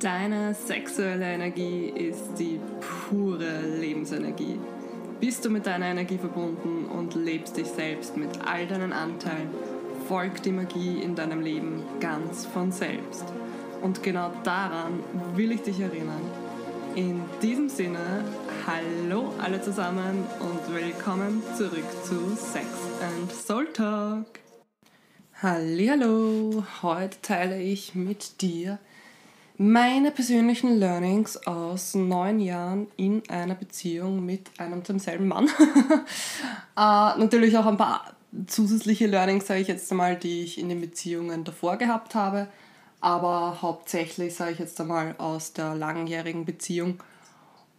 [0.00, 2.60] Deine sexuelle Energie ist die
[3.08, 4.60] pure Lebensenergie.
[5.18, 9.48] Bist du mit deiner Energie verbunden und lebst dich selbst mit all deinen Anteilen,
[10.06, 13.24] folgt die Magie in deinem Leben ganz von selbst.
[13.82, 15.00] Und genau daran
[15.34, 16.22] will ich dich erinnern.
[16.94, 18.24] In diesem Sinne,
[18.68, 22.66] hallo alle zusammen und willkommen zurück zu Sex
[23.02, 24.26] and Soul Talk.
[25.42, 28.78] Hallo, heute teile ich mit dir
[29.58, 35.48] meine persönlichen Learnings aus neun Jahren in einer Beziehung mit einem demselben Mann.
[36.76, 38.14] äh, natürlich auch ein paar
[38.46, 42.46] zusätzliche Learnings, sage ich jetzt einmal, die ich in den Beziehungen davor gehabt habe,
[43.00, 47.02] aber hauptsächlich, sage ich jetzt einmal, aus der langjährigen Beziehung.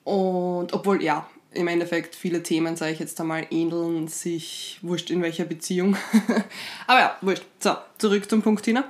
[0.04, 5.22] Und obwohl, ja, im Endeffekt viele Themen, sage ich jetzt einmal, ähneln sich, wurscht in
[5.22, 5.96] welcher Beziehung.
[6.88, 7.46] aber ja, wurscht.
[7.60, 8.84] So, zurück zum Punkt, Tina.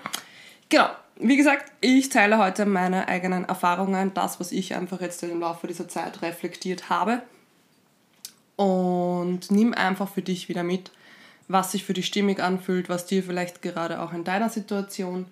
[0.70, 5.42] Genau, wie gesagt, ich teile heute meine eigenen Erfahrungen, das, was ich einfach jetzt im
[5.42, 7.22] Laufe dieser Zeit reflektiert habe.
[8.56, 10.92] Und nimm einfach für dich wieder mit,
[11.50, 15.26] was sich für dich stimmig anfühlt, was dir vielleicht gerade auch in deiner Situation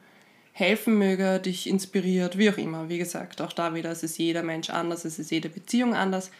[0.52, 2.90] helfen möge, dich inspiriert, wie auch immer.
[2.90, 6.32] Wie gesagt, auch da wieder, es ist jeder Mensch anders, es ist jede Beziehung anders.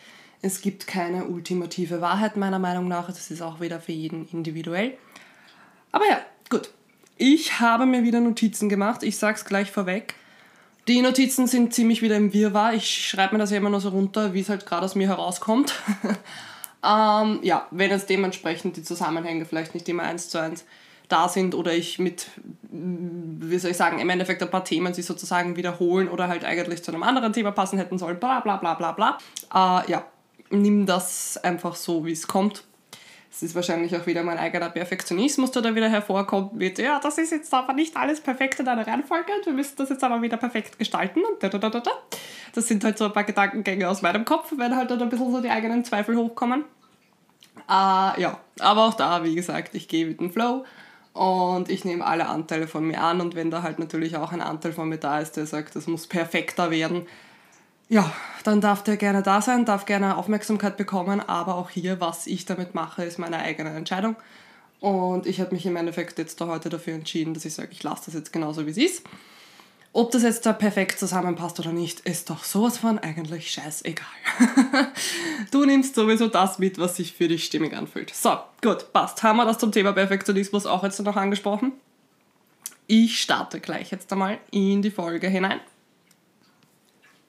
[0.42, 4.98] Es gibt keine ultimative Wahrheit meiner Meinung nach, es ist auch wieder für jeden individuell.
[5.92, 6.70] Aber ja, gut.
[7.18, 9.02] Ich habe mir wieder Notizen gemacht.
[9.02, 10.14] Ich sage es gleich vorweg.
[10.88, 12.74] Die Notizen sind ziemlich wieder im Wirrwarr.
[12.74, 15.08] Ich schreibe mir das ja immer nur so runter, wie es halt gerade aus mir
[15.08, 15.74] herauskommt.
[16.84, 20.64] ähm, ja, wenn jetzt dementsprechend die Zusammenhänge vielleicht nicht immer eins zu eins
[21.10, 22.28] da sind oder ich mit,
[22.62, 26.84] wie soll ich sagen, im Endeffekt ein paar Themen sich sozusagen wiederholen oder halt eigentlich
[26.84, 29.18] zu einem anderen Thema passen hätten sollen, bla bla bla bla bla.
[29.54, 30.06] Äh, ja,
[30.50, 32.67] nimm das einfach so, wie es kommt
[33.38, 37.20] es ist wahrscheinlich auch wieder mein eigener Perfektionismus, der da wieder hervorkommt mit, ja, das
[37.20, 40.24] ist jetzt aber nicht alles perfekt in einer Reihenfolge und wir müssen das jetzt aber
[40.24, 41.92] wieder perfekt gestalten und da, da, da, da.
[42.56, 45.32] Das sind halt so ein paar Gedankengänge aus meinem Kopf, wenn halt dann ein bisschen
[45.32, 46.64] so die eigenen Zweifel hochkommen.
[47.70, 50.66] Äh, ja, aber auch da, wie gesagt, ich gehe mit dem Flow
[51.14, 54.42] und ich nehme alle Anteile von mir an und wenn da halt natürlich auch ein
[54.42, 57.06] Anteil von mir da ist, der sagt, das muss perfekter werden,
[57.90, 58.12] ja,
[58.44, 62.46] dann darf der gerne da sein, darf gerne Aufmerksamkeit bekommen, aber auch hier, was ich
[62.46, 64.16] damit mache, ist meine eigene Entscheidung.
[64.80, 67.84] Und ich habe mich im Endeffekt jetzt da heute dafür entschieden, dass ich sage, ich
[67.84, 69.04] lasse das jetzt genauso, wie es ist.
[69.94, 74.06] Ob das jetzt da perfekt zusammenpasst oder nicht, ist doch sowas von eigentlich scheißegal.
[75.52, 78.14] du nimmst sowieso das mit, was sich für dich stimmig anfühlt.
[78.14, 79.24] So, gut, passt.
[79.24, 81.72] Haben wir das zum Thema Perfektionismus auch jetzt noch angesprochen?
[82.86, 85.60] Ich starte gleich jetzt einmal in die Folge hinein.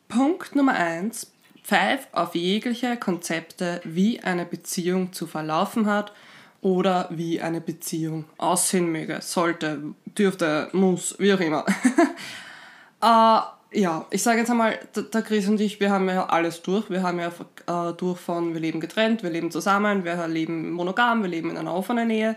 [0.08, 1.32] Punkt Nummer eins:
[1.62, 6.12] Pfeif auf jegliche Konzepte, wie eine Beziehung zu verlaufen hat
[6.60, 11.64] oder wie eine Beziehung aussehen möge, sollte, dürfte, muss, wie auch immer.
[13.02, 13.41] äh,
[13.80, 16.88] ja, ich sage jetzt einmal, der Chris und ich, wir haben ja alles durch.
[16.88, 21.22] Wir haben ja äh, durch von, wir leben getrennt, wir leben zusammen, wir leben monogam,
[21.22, 22.34] wir leben in einer offenen Ehe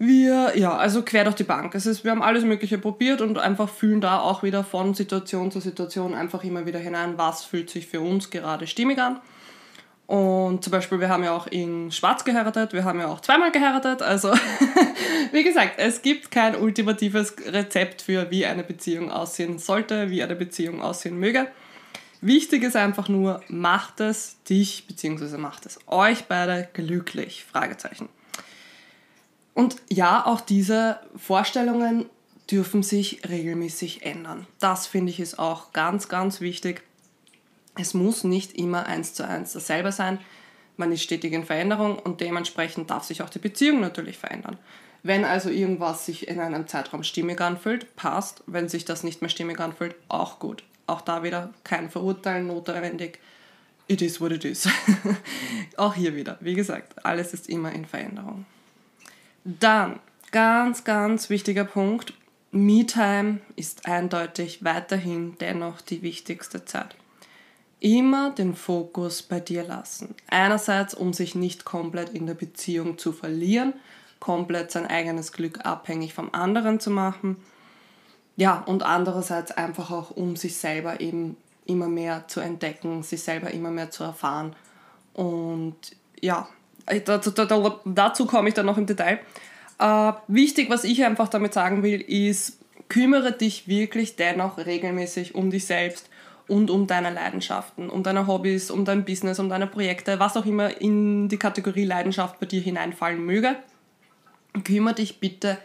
[0.00, 1.74] wir, ja, also quer durch die Bank.
[1.74, 5.50] Es ist, wir haben alles Mögliche probiert und einfach fühlen da auch wieder von Situation
[5.50, 9.20] zu Situation einfach immer wieder hinein, was fühlt sich für uns gerade stimmig an.
[10.06, 13.52] Und zum Beispiel, wir haben ja auch in Schwarz geheiratet, wir haben ja auch zweimal
[13.52, 14.00] geheiratet.
[14.00, 14.32] Also,
[15.32, 20.34] wie gesagt, es gibt kein ultimatives Rezept für, wie eine Beziehung aussehen sollte, wie eine
[20.34, 21.46] Beziehung aussehen möge.
[22.22, 25.36] Wichtig ist einfach nur, macht es dich bzw.
[25.36, 27.44] macht es euch beide glücklich?
[27.44, 28.08] Fragezeichen.
[29.54, 32.06] Und ja, auch diese Vorstellungen
[32.50, 34.46] dürfen sich regelmäßig ändern.
[34.58, 36.82] Das finde ich ist auch ganz, ganz wichtig.
[37.76, 40.18] Es muss nicht immer eins zu eins dasselbe sein.
[40.76, 44.58] Man ist stetig in Veränderung und dementsprechend darf sich auch die Beziehung natürlich verändern.
[45.02, 48.42] Wenn also irgendwas sich in einem Zeitraum stimmig anfühlt, passt.
[48.46, 50.64] Wenn sich das nicht mehr stimmig anfühlt, auch gut.
[50.86, 53.18] Auch da wieder kein Verurteilen notwendig.
[53.86, 54.68] It is what it is.
[55.76, 58.44] auch hier wieder, wie gesagt, alles ist immer in Veränderung.
[59.44, 60.00] Dann,
[60.32, 62.12] ganz, ganz wichtiger Punkt,
[62.52, 66.96] Me-Time ist eindeutig weiterhin dennoch die wichtigste Zeit.
[67.78, 70.14] Immer den Fokus bei dir lassen.
[70.28, 73.72] Einerseits, um sich nicht komplett in der Beziehung zu verlieren,
[74.18, 77.36] komplett sein eigenes Glück abhängig vom anderen zu machen.
[78.36, 81.36] Ja, und andererseits einfach auch, um sich selber eben
[81.66, 84.54] immer mehr zu entdecken, sich selber immer mehr zu erfahren.
[85.14, 85.76] Und
[86.20, 86.48] ja,
[87.04, 87.30] dazu,
[87.84, 89.20] dazu komme ich dann noch im Detail.
[89.78, 92.58] Äh, wichtig, was ich einfach damit sagen will, ist,
[92.88, 96.10] kümmere dich wirklich dennoch regelmäßig um dich selbst
[96.48, 100.44] und um deine Leidenschaften, um deine Hobbys, um dein Business, um deine Projekte, was auch
[100.44, 103.56] immer in die Kategorie Leidenschaft bei dir hineinfallen möge.
[104.64, 105.58] Kümmere dich bitte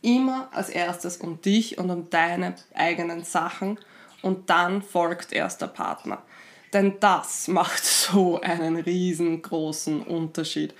[0.00, 3.78] immer als erstes um dich und um deine eigenen Sachen
[4.22, 6.22] und dann folgt erst der Partner.
[6.72, 10.74] Denn das macht so einen riesengroßen Unterschied.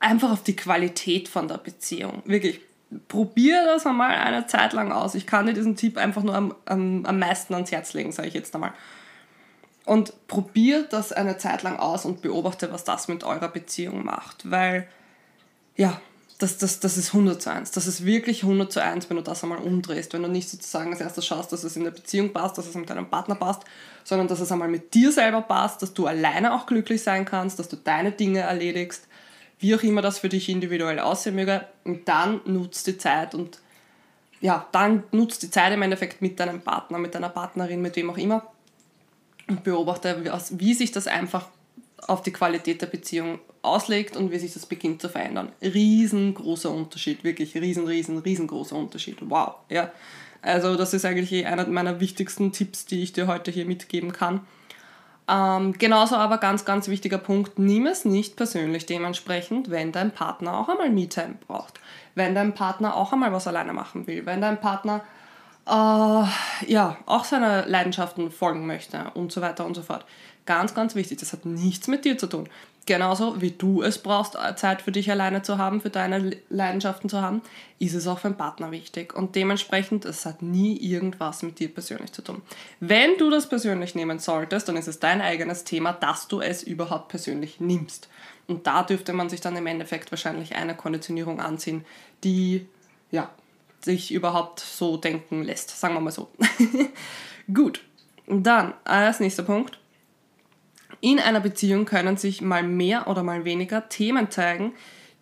[0.00, 2.22] Einfach auf die Qualität von der Beziehung.
[2.24, 2.60] Wirklich,
[3.08, 5.14] probier das einmal eine Zeit lang aus.
[5.14, 8.28] Ich kann dir diesen Tipp einfach nur am, am, am meisten ans Herz legen, sage
[8.28, 8.72] ich jetzt einmal.
[9.84, 14.50] Und probier das eine Zeit lang aus und beobachte, was das mit eurer Beziehung macht.
[14.50, 14.86] Weil,
[15.76, 16.00] ja,
[16.38, 17.72] das, das, das ist 100 zu 1.
[17.72, 20.12] Das ist wirklich 100 zu 1, wenn du das einmal umdrehst.
[20.12, 22.74] Wenn du nicht sozusagen als erstes schaust, dass es in der Beziehung passt, dass es
[22.76, 23.62] mit deinem Partner passt,
[24.04, 27.58] sondern dass es einmal mit dir selber passt, dass du alleine auch glücklich sein kannst,
[27.58, 29.08] dass du deine Dinge erledigst,
[29.58, 31.66] wie auch immer das für dich individuell aussehen möge.
[31.82, 33.58] Und dann nutzt die Zeit und
[34.40, 38.10] ja, dann nutzt die Zeit im Endeffekt mit deinem Partner, mit deiner Partnerin, mit wem
[38.10, 38.46] auch immer
[39.48, 41.48] und beobachte, wie sich das einfach
[42.06, 45.52] auf die Qualität der Beziehung auslegt und wie sich das beginnt zu verändern.
[45.62, 49.18] Riesengroßer Unterschied, wirklich riesen, riesen, riesengroßer Unterschied.
[49.20, 49.90] Wow, ja.
[50.42, 54.12] Also das ist eigentlich eh einer meiner wichtigsten Tipps, die ich dir heute hier mitgeben
[54.12, 54.40] kann.
[55.28, 60.56] Ähm, genauso aber ganz, ganz wichtiger Punkt, nimm es nicht persönlich dementsprechend, wenn dein Partner
[60.58, 61.80] auch einmal Me-Time braucht.
[62.14, 64.24] Wenn dein Partner auch einmal was alleine machen will.
[64.24, 65.02] Wenn dein Partner
[65.68, 66.24] äh,
[66.66, 70.06] ja, auch seine Leidenschaften folgen möchte und so weiter und so fort.
[70.46, 72.48] Ganz, ganz wichtig, das hat nichts mit dir zu tun.
[72.88, 77.10] Genauso wie du es brauchst, äh, Zeit für dich alleine zu haben, für deine Leidenschaften
[77.10, 77.42] zu haben,
[77.78, 79.14] ist es auch für einen Partner wichtig.
[79.14, 82.40] Und dementsprechend, es hat nie irgendwas mit dir persönlich zu tun.
[82.80, 86.62] Wenn du das persönlich nehmen solltest, dann ist es dein eigenes Thema, dass du es
[86.62, 88.08] überhaupt persönlich nimmst.
[88.46, 91.84] Und da dürfte man sich dann im Endeffekt wahrscheinlich eine Konditionierung anziehen,
[92.24, 92.66] die
[93.10, 93.28] ja,
[93.82, 96.30] sich überhaupt so denken lässt, sagen wir mal so.
[97.52, 97.82] Gut,
[98.26, 99.78] dann als nächster Punkt.
[101.00, 104.72] In einer Beziehung können sich mal mehr oder mal weniger Themen zeigen,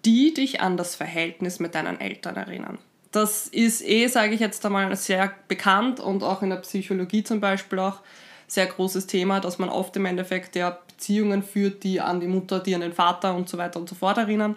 [0.04, 2.78] die dich an das Verhältnis mit deinen Eltern erinnern.
[3.12, 7.40] Das ist eh, sage ich jetzt einmal, sehr bekannt und auch in der Psychologie zum
[7.40, 8.00] Beispiel auch
[8.46, 12.60] sehr großes Thema, dass man oft im Endeffekt ja Beziehungen führt, die an die Mutter,
[12.60, 14.56] die an den Vater und so weiter und so fort erinnern.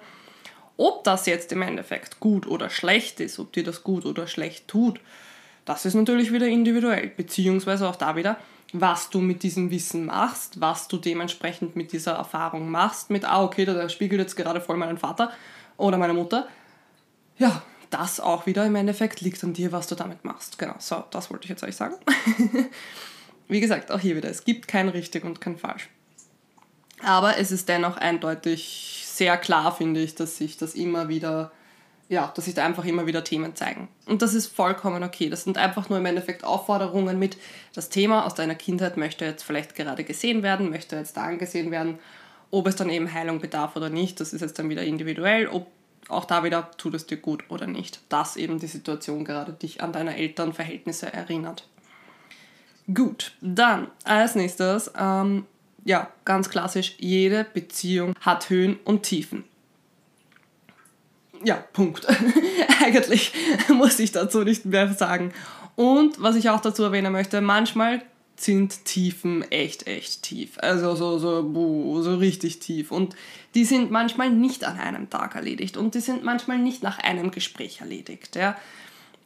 [0.77, 4.67] Ob das jetzt im Endeffekt gut oder schlecht ist, ob dir das gut oder schlecht
[4.67, 4.99] tut,
[5.65, 8.37] das ist natürlich wieder individuell, beziehungsweise auch da wieder,
[8.73, 13.43] was du mit diesem Wissen machst, was du dementsprechend mit dieser Erfahrung machst, mit, ah,
[13.43, 15.31] okay, da spiegelt jetzt gerade voll meinen Vater
[15.77, 16.47] oder meine Mutter.
[17.37, 20.59] Ja, das auch wieder im Endeffekt liegt an dir, was du damit machst.
[20.59, 21.95] Genau, so, das wollte ich jetzt euch sagen.
[23.47, 25.89] Wie gesagt, auch hier wieder, es gibt kein richtig und kein falsch.
[27.01, 31.51] Aber es ist dennoch eindeutig sehr klar, finde ich, dass sich das immer wieder,
[32.09, 33.87] ja, dass sich da einfach immer wieder Themen zeigen.
[34.07, 35.29] Und das ist vollkommen okay.
[35.29, 37.37] Das sind einfach nur im Endeffekt Aufforderungen mit,
[37.73, 41.69] das Thema aus deiner Kindheit möchte jetzt vielleicht gerade gesehen werden, möchte jetzt da angesehen
[41.69, 41.99] werden.
[42.49, 45.47] Ob es dann eben Heilung bedarf oder nicht, das ist jetzt dann wieder individuell.
[45.47, 45.67] Ob
[46.07, 48.01] auch da wieder tut es dir gut oder nicht.
[48.09, 51.67] Dass eben die Situation gerade dich an deine Elternverhältnisse erinnert.
[52.91, 55.45] Gut, dann als nächstes ähm,
[55.85, 59.43] ja, ganz klassisch, jede Beziehung hat Höhen und Tiefen.
[61.43, 62.05] Ja, Punkt.
[62.83, 63.33] Eigentlich
[63.69, 65.33] muss ich dazu nicht mehr sagen.
[65.75, 68.01] Und was ich auch dazu erwähnen möchte, manchmal
[68.35, 70.57] sind Tiefen echt, echt tief.
[70.59, 72.91] Also so, so, so richtig tief.
[72.91, 73.15] Und
[73.55, 77.31] die sind manchmal nicht an einem Tag erledigt und die sind manchmal nicht nach einem
[77.31, 78.35] Gespräch erledigt.
[78.35, 78.57] Ja.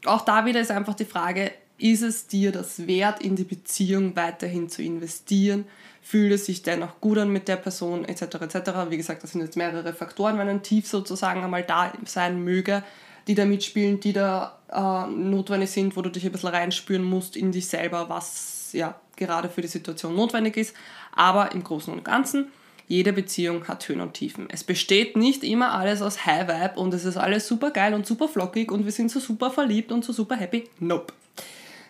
[0.06, 4.16] Auch da wieder ist einfach die Frage, ist es dir das wert, in die Beziehung
[4.16, 5.66] weiterhin zu investieren?
[6.04, 8.24] Fühlt es sich dennoch gut an mit der Person etc.
[8.42, 8.72] etc.
[8.90, 12.84] Wie gesagt, das sind jetzt mehrere Faktoren, wenn ein Tief sozusagen einmal da sein möge,
[13.28, 17.38] die da mitspielen, die da äh, notwendig sind, wo du dich ein bisschen reinspüren musst
[17.38, 20.76] in dich selber, was ja gerade für die Situation notwendig ist.
[21.16, 22.48] Aber im Großen und Ganzen,
[22.88, 24.48] jede Beziehung hat Höhen und Tiefen.
[24.52, 28.06] Es besteht nicht immer alles aus High Vibe und es ist alles super geil und
[28.06, 30.66] super flockig und wir sind so super verliebt und so super happy.
[30.80, 31.14] Nope.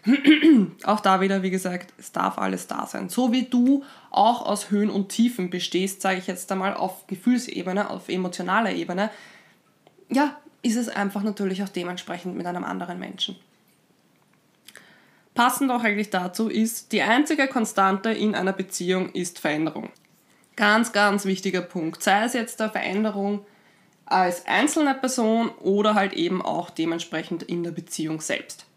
[0.84, 3.10] auch da wieder, wie gesagt, es darf alles da sein.
[3.10, 7.90] So wie du auch aus Höhen und Tiefen bestehst, sage ich jetzt einmal auf Gefühlsebene,
[7.90, 9.10] auf emotionaler Ebene,
[10.10, 13.36] ja, ist es einfach natürlich auch dementsprechend mit einem anderen Menschen.
[15.34, 19.90] Passend auch eigentlich dazu ist, die einzige Konstante in einer Beziehung ist Veränderung.
[20.56, 22.04] Ganz, ganz wichtiger Punkt.
[22.04, 23.44] Sei es jetzt der Veränderung
[24.06, 28.68] als einzelne Person oder halt eben auch dementsprechend in der Beziehung selbst.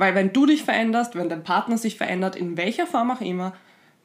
[0.00, 3.52] Weil wenn du dich veränderst, wenn dein Partner sich verändert, in welcher Form auch immer,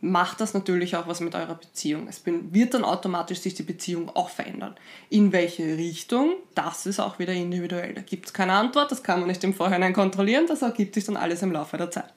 [0.01, 2.09] macht das natürlich auch was mit eurer Beziehung.
[2.09, 4.75] Es wird dann automatisch sich die Beziehung auch verändern.
[5.09, 7.93] In welche Richtung, das ist auch wieder individuell.
[7.93, 11.05] Da gibt es keine Antwort, das kann man nicht im Vorhinein kontrollieren, das ergibt sich
[11.05, 12.13] dann alles im Laufe der Zeit.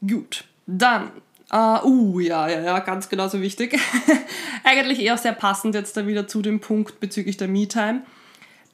[0.00, 1.10] Gut, dann,
[1.52, 3.78] uh, uh ja, ja, ja, ganz genauso wichtig.
[4.64, 8.04] Eigentlich eher sehr passend jetzt da wieder zu dem Punkt bezüglich der Me-Time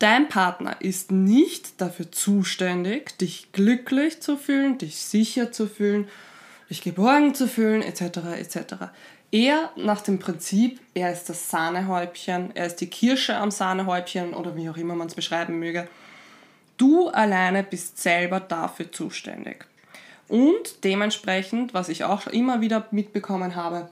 [0.00, 6.08] Dein Partner ist nicht dafür zuständig, dich glücklich zu fühlen, dich sicher zu fühlen,
[6.70, 8.00] dich geborgen zu fühlen, etc.
[8.38, 8.74] etc.
[9.30, 14.56] Er nach dem Prinzip, er ist das Sahnehäubchen, er ist die Kirsche am Sahnehäubchen oder
[14.56, 15.86] wie auch immer man es beschreiben möge.
[16.78, 19.66] Du alleine bist selber dafür zuständig.
[20.28, 23.90] Und dementsprechend, was ich auch immer wieder mitbekommen habe,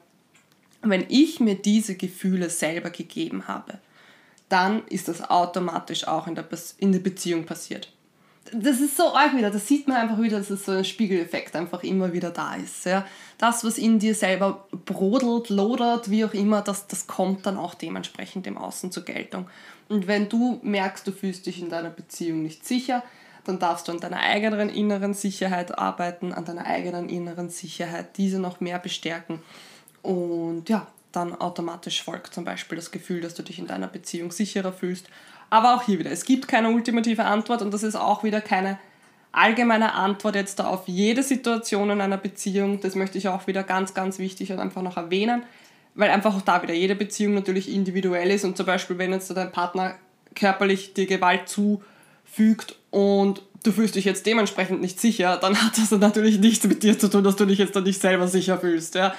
[0.81, 3.79] wenn ich mir diese Gefühle selber gegeben habe,
[4.49, 6.47] dann ist das automatisch auch in der,
[6.79, 7.93] in der Beziehung passiert.
[8.53, 11.55] Das ist so arg wieder, das sieht man einfach wieder, dass es so ein Spiegeleffekt
[11.55, 12.87] einfach immer wieder da ist.
[12.87, 13.07] Ja.
[13.37, 17.75] Das, was in dir selber brodelt, lodert, wie auch immer, das, das kommt dann auch
[17.75, 19.51] dementsprechend im Außen zur Geltung.
[19.89, 23.03] Und wenn du merkst, du fühlst dich in deiner Beziehung nicht sicher,
[23.45, 28.39] dann darfst du an deiner eigenen inneren Sicherheit arbeiten, an deiner eigenen inneren Sicherheit, diese
[28.39, 29.41] noch mehr bestärken.
[30.03, 34.31] Und ja, dann automatisch folgt zum Beispiel das Gefühl, dass du dich in deiner Beziehung
[34.31, 35.07] sicherer fühlst.
[35.51, 38.79] Aber auch hier wieder, es gibt keine ultimative Antwort und das ist auch wieder keine
[39.33, 42.81] allgemeine Antwort jetzt da auf jede Situation in einer Beziehung.
[42.81, 45.43] Das möchte ich auch wieder ganz, ganz wichtig und einfach noch erwähnen,
[45.95, 49.35] weil einfach auch da wieder jede Beziehung natürlich individuell ist und zum Beispiel, wenn jetzt
[49.35, 49.97] dein Partner
[50.35, 55.91] körperlich dir Gewalt zufügt und du fühlst dich jetzt dementsprechend nicht sicher, dann hat das
[55.91, 58.95] natürlich nichts mit dir zu tun, dass du dich jetzt dann nicht selber sicher fühlst.
[58.95, 59.15] Ja.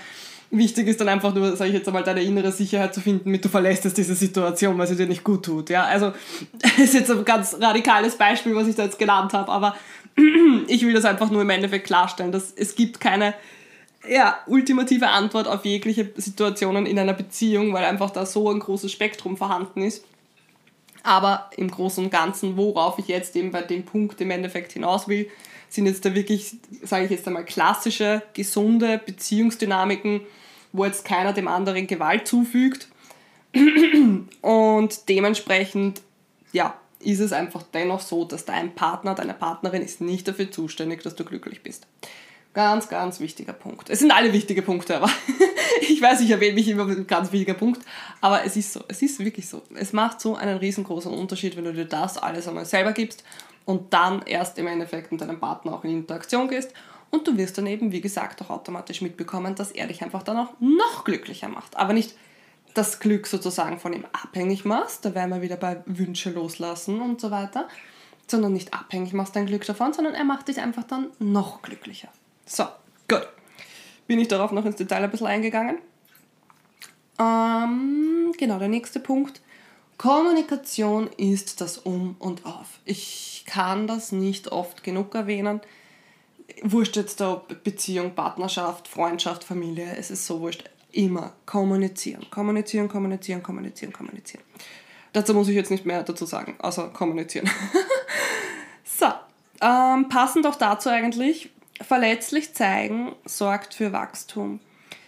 [0.52, 3.46] Wichtig ist dann einfach nur, sage ich jetzt einmal, deine innere Sicherheit zu finden, mit
[3.46, 5.70] du verlässt es diese Situation, weil sie dir nicht gut tut.
[5.70, 6.12] Ja, also
[6.78, 9.76] ist jetzt ein ganz radikales Beispiel, was ich da jetzt genannt habe, aber
[10.68, 13.36] ich will das einfach nur im Endeffekt klarstellen, dass es gibt keine
[14.08, 18.92] ja, ultimative Antwort auf jegliche Situationen in einer Beziehung, weil einfach da so ein großes
[18.92, 20.04] Spektrum vorhanden ist.
[21.04, 25.08] Aber im Großen und Ganzen, worauf ich jetzt eben bei dem Punkt im Endeffekt hinaus
[25.08, 25.30] will,
[25.70, 30.22] sind jetzt da wirklich, sage ich jetzt einmal, klassische, gesunde Beziehungsdynamiken,
[30.72, 32.88] wo jetzt keiner dem anderen Gewalt zufügt.
[34.42, 36.02] Und dementsprechend,
[36.52, 41.02] ja, ist es einfach dennoch so, dass dein Partner, deine Partnerin ist nicht dafür zuständig,
[41.04, 41.88] dass du glücklich bist.
[42.54, 43.90] Ganz, ganz wichtiger Punkt.
[43.90, 45.10] Es sind alle wichtige Punkte, aber
[45.82, 47.82] ich weiß, ich erwähne mich immer mit einem ganz wichtiger Punkt,
[48.22, 49.62] aber es ist so, es ist wirklich so.
[49.76, 53.24] Es macht so einen riesengroßen Unterschied, wenn du dir das alles einmal selber gibst
[53.66, 56.74] und dann erst im Endeffekt mit deinem Partner auch in Interaktion gehst
[57.12, 60.38] und du wirst dann eben, wie gesagt, auch automatisch mitbekommen, dass er dich einfach dann
[60.38, 61.78] auch noch glücklicher macht.
[61.78, 62.16] Aber nicht
[62.74, 67.20] das Glück sozusagen von ihm abhängig machst, da werden wir wieder bei Wünsche loslassen und
[67.20, 67.68] so weiter,
[68.28, 72.10] sondern nicht abhängig machst dein Glück davon, sondern er macht dich einfach dann noch glücklicher.
[72.46, 72.66] So,
[73.08, 73.28] gut.
[74.06, 75.78] Bin ich darauf noch ins Detail ein bisschen eingegangen?
[77.20, 79.42] Ähm, genau, der nächste Punkt.
[79.98, 82.80] Kommunikation ist das Um und Auf.
[82.86, 85.60] Ich kann das nicht oft genug erwähnen
[86.64, 90.64] wurscht jetzt da Beziehung, Partnerschaft, Freundschaft, Familie, es ist so wurscht.
[90.92, 94.44] Immer kommunizieren, kommunizieren, kommunizieren, kommunizieren, kommunizieren.
[95.14, 97.50] Dazu muss ich jetzt nicht mehr dazu sagen, außer kommunizieren.
[98.84, 99.08] so,
[99.62, 101.52] ähm, passend auch dazu eigentlich,
[101.82, 104.60] verletzlich zeigen sorgt für Wachstum.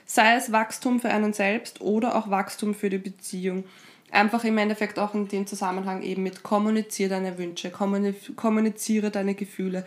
[0.05, 3.63] Sei es Wachstum für einen selbst oder auch Wachstum für die Beziehung.
[4.11, 9.85] Einfach im Endeffekt auch in dem Zusammenhang eben mit kommuniziere deine Wünsche, kommuniziere deine Gefühle,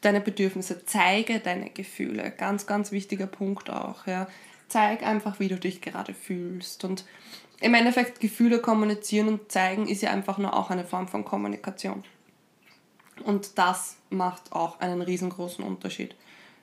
[0.00, 2.30] deine Bedürfnisse, zeige deine Gefühle.
[2.30, 4.06] Ganz, ganz wichtiger Punkt auch.
[4.06, 4.26] Ja.
[4.68, 6.84] Zeig einfach, wie du dich gerade fühlst.
[6.84, 7.04] Und
[7.60, 12.04] im Endeffekt Gefühle kommunizieren und zeigen ist ja einfach nur auch eine Form von Kommunikation.
[13.24, 16.14] Und das macht auch einen riesengroßen Unterschied.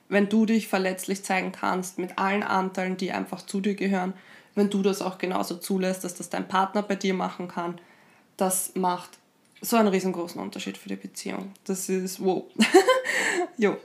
[0.08, 4.14] Wenn du dich verletzlich zeigen kannst mit allen Anteilen, die einfach zu dir gehören,
[4.54, 7.80] wenn du das auch genauso zulässt, dass das dein Partner bei dir machen kann,
[8.36, 9.18] das macht
[9.64, 11.52] so einen riesengroßen Unterschied für die Beziehung.
[11.64, 12.44] Das ist wow.
[13.56, 13.76] jo.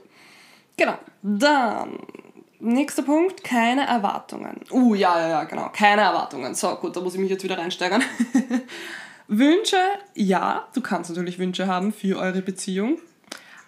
[0.76, 0.98] Genau.
[1.22, 1.98] Dann,
[2.58, 4.60] nächster Punkt, keine Erwartungen.
[4.70, 5.70] Uh, ja, ja, ja, genau.
[5.72, 6.54] Keine Erwartungen.
[6.54, 8.02] So, gut, da muss ich mich jetzt wieder reinsteigern.
[9.28, 9.76] Wünsche,
[10.14, 12.98] ja, du kannst natürlich Wünsche haben für eure Beziehung,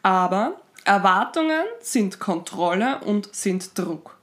[0.03, 4.19] aber Erwartungen sind Kontrolle und sind Druck.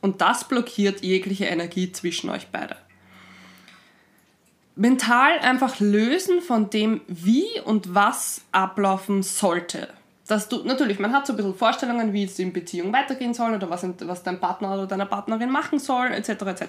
[0.00, 2.76] Und das blockiert jegliche Energie zwischen euch beide
[4.80, 9.88] mental einfach lösen von dem, wie und was ablaufen sollte.
[10.26, 13.52] Dass du, natürlich, man hat so ein bisschen Vorstellungen, wie es in Beziehung weitergehen soll
[13.52, 16.30] oder was, was dein Partner oder deine Partnerin machen soll, etc.
[16.30, 16.64] etc.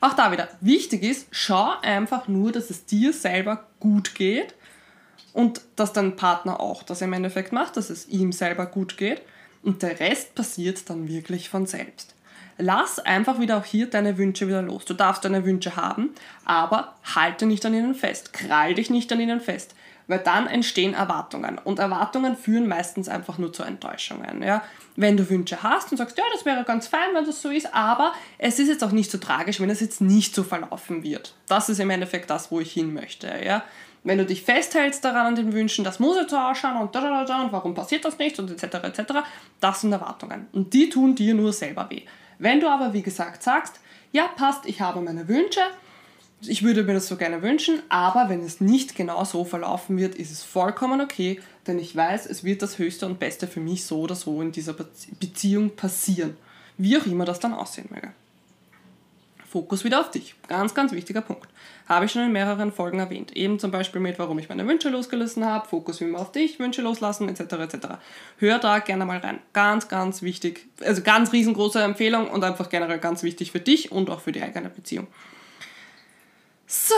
[0.00, 4.54] Auch da wieder, wichtig ist, schau einfach nur, dass es dir selber gut geht
[5.34, 9.20] und dass dein Partner auch das im Endeffekt macht, dass es ihm selber gut geht
[9.62, 12.14] und der Rest passiert dann wirklich von selbst
[12.60, 14.84] lass einfach wieder auch hier deine Wünsche wieder los.
[14.84, 16.10] Du darfst deine Wünsche haben,
[16.44, 18.32] aber halte nicht an ihnen fest.
[18.32, 19.74] Krall dich nicht an ihnen fest.
[20.10, 24.42] weil dann entstehen Erwartungen und Erwartungen führen meistens einfach nur zu Enttäuschungen.
[24.42, 24.64] Ja?
[24.96, 27.72] Wenn du Wünsche hast und sagst, ja, das wäre ganz fein, wenn das so ist,
[27.72, 31.36] aber es ist jetzt auch nicht so tragisch, wenn es jetzt nicht so verlaufen wird.
[31.46, 33.30] Das ist im Endeffekt das, wo ich hin möchte.
[33.44, 33.62] Ja?
[34.02, 37.00] Wenn du dich festhältst daran an den Wünschen, das muss jetzt so ausschauen und da,
[37.02, 38.82] da, da, und warum passiert das nicht und etc.
[38.82, 39.12] etc.,
[39.60, 40.48] das sind Erwartungen.
[40.50, 42.02] Und die tun dir nur selber weh.
[42.40, 43.80] Wenn du aber, wie gesagt, sagst,
[44.12, 45.60] ja, passt, ich habe meine Wünsche,
[46.40, 50.14] ich würde mir das so gerne wünschen, aber wenn es nicht genau so verlaufen wird,
[50.14, 53.84] ist es vollkommen okay, denn ich weiß, es wird das Höchste und Beste für mich
[53.84, 56.34] so oder so in dieser Beziehung passieren.
[56.78, 58.10] Wie auch immer das dann aussehen möge.
[59.46, 60.34] Fokus wieder auf dich.
[60.48, 61.48] Ganz, ganz wichtiger Punkt.
[61.90, 63.36] Habe ich schon in mehreren Folgen erwähnt.
[63.36, 66.60] Eben zum Beispiel mit, warum ich meine Wünsche losgelassen habe, Fokus wie immer auf dich,
[66.60, 67.54] Wünsche loslassen, etc.
[67.54, 67.88] etc.
[68.38, 69.40] Hör da gerne mal rein.
[69.52, 70.68] Ganz, ganz wichtig.
[70.84, 74.40] Also ganz riesengroße Empfehlung und einfach generell ganz wichtig für dich und auch für die
[74.40, 75.08] eigene Beziehung.
[76.68, 76.94] So,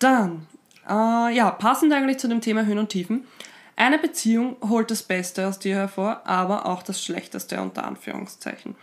[0.00, 0.48] dann,
[0.88, 3.28] äh, ja, passend eigentlich zu dem Thema Höhen und Tiefen.
[3.76, 8.74] Eine Beziehung holt das Beste aus dir hervor, aber auch das Schlechteste unter Anführungszeichen.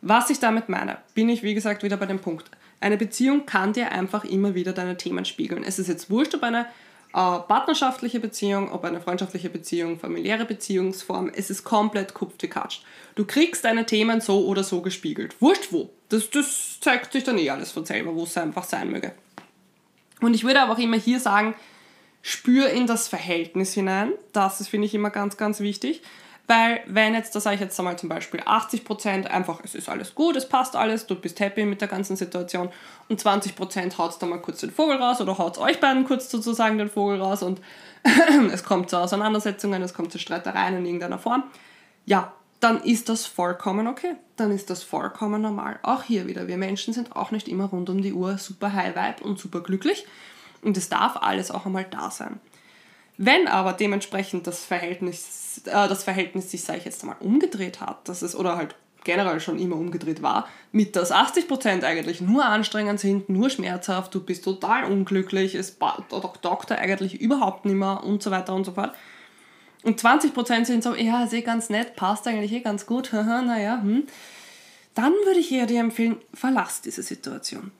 [0.00, 2.48] Was ich damit meine, bin ich wie gesagt wieder bei dem Punkt.
[2.80, 5.64] Eine Beziehung kann dir einfach immer wieder deine Themen spiegeln.
[5.64, 6.66] Es ist jetzt wurscht, ob eine
[7.16, 12.84] äh, partnerschaftliche Beziehung, ob eine freundschaftliche Beziehung, familiäre Beziehungsform, es ist komplett kupfgekatscht.
[13.14, 15.40] Du kriegst deine Themen so oder so gespiegelt.
[15.40, 15.88] Wurscht wo.
[16.10, 19.12] Das, das zeigt sich dann eh alles von selber, wo es einfach sein möge.
[20.20, 21.54] Und ich würde aber auch immer hier sagen,
[22.20, 24.12] spür in das Verhältnis hinein.
[24.32, 26.02] Das ist, finde ich, immer ganz, ganz wichtig.
[26.48, 30.14] Weil wenn jetzt, da sage ich jetzt einmal zum Beispiel 80% einfach, es ist alles
[30.14, 32.68] gut, es passt alles, du bist happy mit der ganzen Situation
[33.08, 36.78] und 20% haut da mal kurz den Vogel raus oder haut euch beiden kurz sozusagen
[36.78, 37.60] den Vogel raus und
[38.52, 41.42] es kommt zu Auseinandersetzungen, es kommt zu Streitereien in irgendeiner Form,
[42.04, 44.14] ja, dann ist das vollkommen okay.
[44.36, 45.78] Dann ist das vollkommen normal.
[45.82, 48.94] Auch hier wieder, wir Menschen sind auch nicht immer rund um die Uhr super high
[48.94, 50.06] vibe und super glücklich.
[50.62, 52.40] Und es darf alles auch einmal da sein.
[53.18, 58.08] Wenn aber dementsprechend das Verhältnis, äh, das Verhältnis sich, sage ich jetzt einmal, umgedreht hat,
[58.08, 63.00] dass es, oder halt generell schon immer umgedreht war, mit dass 80% eigentlich nur anstrengend
[63.00, 68.30] sind, nur schmerzhaft, du bist total unglücklich, es taugt eigentlich überhaupt nicht mehr und so
[68.30, 68.94] weiter und so fort,
[69.84, 73.80] und 20% sind so, ja, ist eh ganz nett, passt eigentlich eh ganz gut, naja,
[73.80, 74.06] hm.
[74.94, 77.70] Dann würde ich eher dir empfehlen, verlass diese Situation.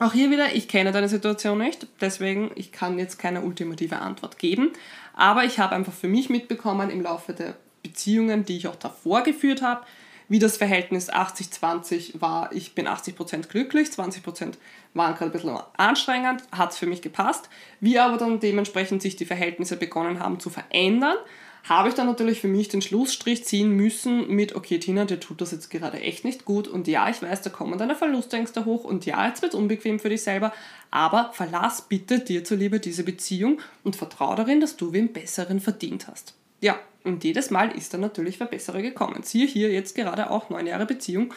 [0.00, 4.38] Auch hier wieder, ich kenne deine Situation nicht, deswegen ich kann jetzt keine ultimative Antwort
[4.38, 4.70] geben,
[5.12, 9.22] aber ich habe einfach für mich mitbekommen im Laufe der Beziehungen, die ich auch davor
[9.22, 9.84] geführt habe,
[10.30, 12.50] wie das Verhältnis 80-20 war.
[12.52, 14.54] Ich bin 80% glücklich, 20%
[14.94, 17.50] waren gerade ein bisschen anstrengend, hat es für mich gepasst.
[17.80, 21.16] Wie aber dann dementsprechend sich die Verhältnisse begonnen haben zu verändern,
[21.64, 25.40] habe ich dann natürlich für mich den Schlussstrich ziehen müssen mit, okay Tina, dir tut
[25.40, 28.84] das jetzt gerade echt nicht gut und ja, ich weiß, da kommen deine Verlustängste hoch
[28.84, 30.52] und ja, jetzt wird es unbequem für dich selber,
[30.90, 36.08] aber verlass bitte dir zuliebe diese Beziehung und vertraue darin, dass du wem Besseren verdient
[36.08, 36.34] hast.
[36.60, 39.22] Ja, und jedes Mal ist dann natürlich wer Bessere gekommen.
[39.22, 41.32] Siehe hier jetzt gerade auch neun Jahre Beziehung.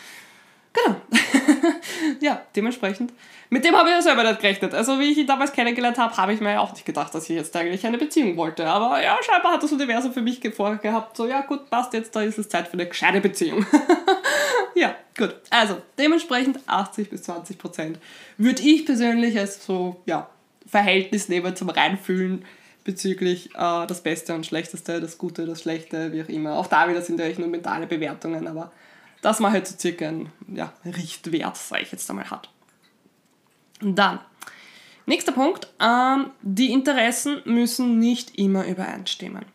[0.73, 0.95] Genau.
[2.19, 3.13] ja, dementsprechend.
[3.49, 4.73] Mit dem habe ich ja selber nicht gerechnet.
[4.73, 7.29] Also, wie ich ihn damals kennengelernt habe, habe ich mir ja auch nicht gedacht, dass
[7.29, 8.65] ich jetzt eigentlich eine Beziehung wollte.
[8.65, 11.15] Aber ja, scheinbar hat das Universum für mich vorgehabt.
[11.15, 13.63] So, ja, gut, passt jetzt, da ist es Zeit für eine gescheite Beziehung.
[14.75, 15.35] ja, gut.
[15.51, 17.99] Also, dementsprechend 80 bis 20 Prozent
[18.39, 20.27] würde ich persönlich als so, ja,
[20.65, 22.45] Verhältnis nehmen zum Reinfühlen
[22.83, 26.57] bezüglich äh, das Beste und Schlechteste, das Gute, das Schlechte, wie auch immer.
[26.57, 28.71] Auch da wieder sind ja nur mentale Bewertungen, aber
[29.23, 32.49] dass man halt so circa einen ja, Richtwert, sage ich jetzt einmal, hat.
[33.81, 34.19] Und dann,
[35.05, 39.45] nächster Punkt, ähm, die Interessen müssen nicht immer übereinstimmen.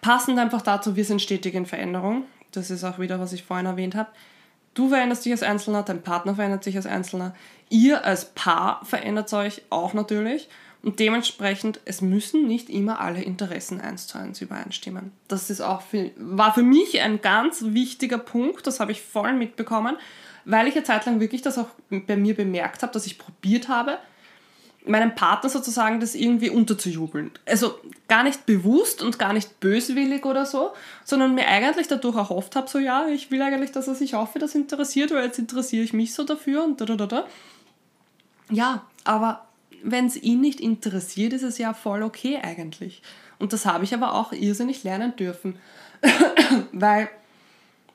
[0.00, 2.24] Passend einfach dazu, wir sind stetig in Veränderung.
[2.52, 4.10] Das ist auch wieder, was ich vorhin erwähnt habe.
[4.74, 7.34] Du veränderst dich als Einzelner, dein Partner verändert sich als Einzelner,
[7.70, 10.48] ihr als Paar verändert euch auch natürlich.
[10.82, 15.12] Und dementsprechend, es müssen nicht immer alle Interessen eins zu eins übereinstimmen.
[15.28, 19.34] Das ist auch für, war für mich ein ganz wichtiger Punkt, das habe ich voll
[19.34, 19.96] mitbekommen,
[20.46, 23.68] weil ich eine Zeit lang wirklich das auch bei mir bemerkt habe, dass ich probiert
[23.68, 23.98] habe,
[24.86, 27.30] meinem Partner sozusagen das irgendwie unterzujubeln.
[27.46, 30.72] Also gar nicht bewusst und gar nicht böswillig oder so,
[31.04, 34.28] sondern mir eigentlich dadurch erhofft habe, so ja, ich will eigentlich, dass er sich auch
[34.28, 37.26] für das interessiert, weil jetzt interessiere ich mich so dafür und da, da, da, da.
[38.50, 39.46] Ja, aber
[39.82, 43.02] wenn es ihn nicht interessiert, ist es ja voll okay eigentlich.
[43.38, 45.58] Und das habe ich aber auch irrsinnig lernen dürfen.
[46.72, 47.08] Weil,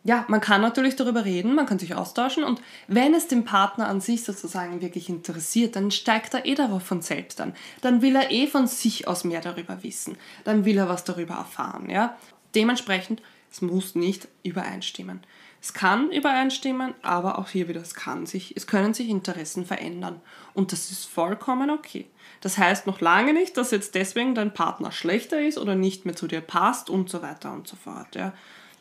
[0.04, 3.88] ja, man kann natürlich darüber reden, man kann sich austauschen und wenn es den Partner
[3.88, 7.54] an sich sozusagen wirklich interessiert, dann steigt er eh darauf von selbst an.
[7.82, 10.18] Dann will er eh von sich aus mehr darüber wissen.
[10.44, 12.18] Dann will er was darüber erfahren, ja.
[12.54, 13.22] Dementsprechend
[13.52, 15.22] Es muss nicht übereinstimmen.
[15.66, 20.22] Es kann übereinstimmen, aber auch hier wieder, es, kann sich, es können sich Interessen verändern.
[20.54, 22.06] Und das ist vollkommen okay.
[22.42, 26.16] Das heißt noch lange nicht, dass jetzt deswegen dein Partner schlechter ist oder nicht mehr
[26.16, 28.14] zu dir passt und so weiter und so fort.
[28.14, 28.32] Ja.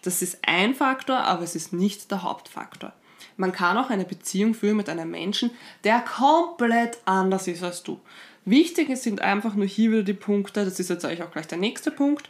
[0.02, 2.92] Das ist ein Faktor, aber es ist nicht der Hauptfaktor.
[3.38, 5.52] Man kann auch eine Beziehung führen mit einem Menschen,
[5.84, 7.98] der komplett anders ist als du.
[8.44, 11.56] Wichtig sind einfach nur hier wieder die Punkte, das ist jetzt eigentlich auch gleich der
[11.56, 12.28] nächste Punkt.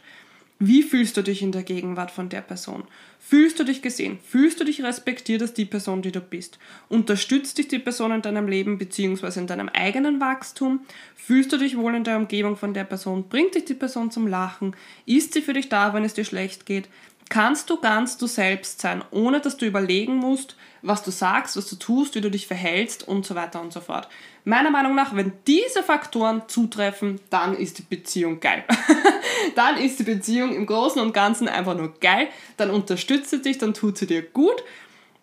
[0.57, 2.85] Wie fühlst du dich in der Gegenwart von der Person?
[3.19, 4.19] Fühlst du dich gesehen?
[4.25, 6.59] Fühlst du dich respektiert als die Person, die du bist?
[6.87, 9.39] Unterstützt dich die Person in deinem Leben bzw.
[9.39, 10.79] in deinem eigenen Wachstum?
[11.15, 13.27] Fühlst du dich wohl in der Umgebung von der Person?
[13.27, 14.75] Bringt dich die Person zum Lachen?
[15.05, 16.87] Ist sie für dich da, wenn es dir schlecht geht?
[17.29, 21.67] kannst du ganz du selbst sein, ohne dass du überlegen musst, was du sagst, was
[21.67, 24.07] du tust, wie du dich verhältst und so weiter und so fort.
[24.43, 28.63] Meiner Meinung nach, wenn diese Faktoren zutreffen, dann ist die Beziehung geil.
[29.55, 33.57] dann ist die Beziehung im Großen und Ganzen einfach nur geil, dann unterstützt sie dich,
[33.57, 34.63] dann tut sie dir gut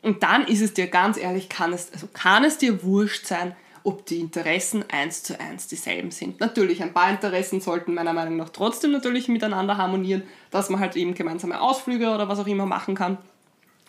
[0.02, 3.54] und dann ist es dir ganz ehrlich, kann es, also kann es dir wurscht sein,
[3.84, 6.40] ob die Interessen eins zu eins dieselben sind.
[6.40, 10.96] Natürlich, ein paar Interessen sollten meiner Meinung nach trotzdem natürlich miteinander harmonieren, dass man halt
[10.96, 13.18] eben gemeinsame Ausflüge oder was auch immer machen kann.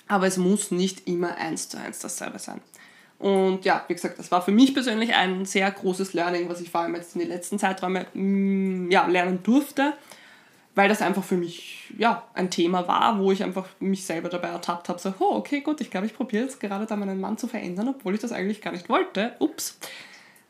[0.08, 2.62] Aber es muss nicht immer eins zu eins dasselbe sein.
[3.20, 6.70] Und ja, wie gesagt, das war für mich persönlich ein sehr großes Learning, was ich
[6.70, 9.94] vor allem jetzt in den letzten Zeiträumen mm, ja, lernen durfte
[10.76, 14.50] weil das einfach für mich ja, ein Thema war, wo ich einfach mich selber dabei
[14.50, 17.38] ertappt habe, so, oh, okay, gut, ich glaube, ich probiere jetzt gerade da meinen Mann
[17.38, 19.34] zu verändern, obwohl ich das eigentlich gar nicht wollte.
[19.40, 19.78] Ups.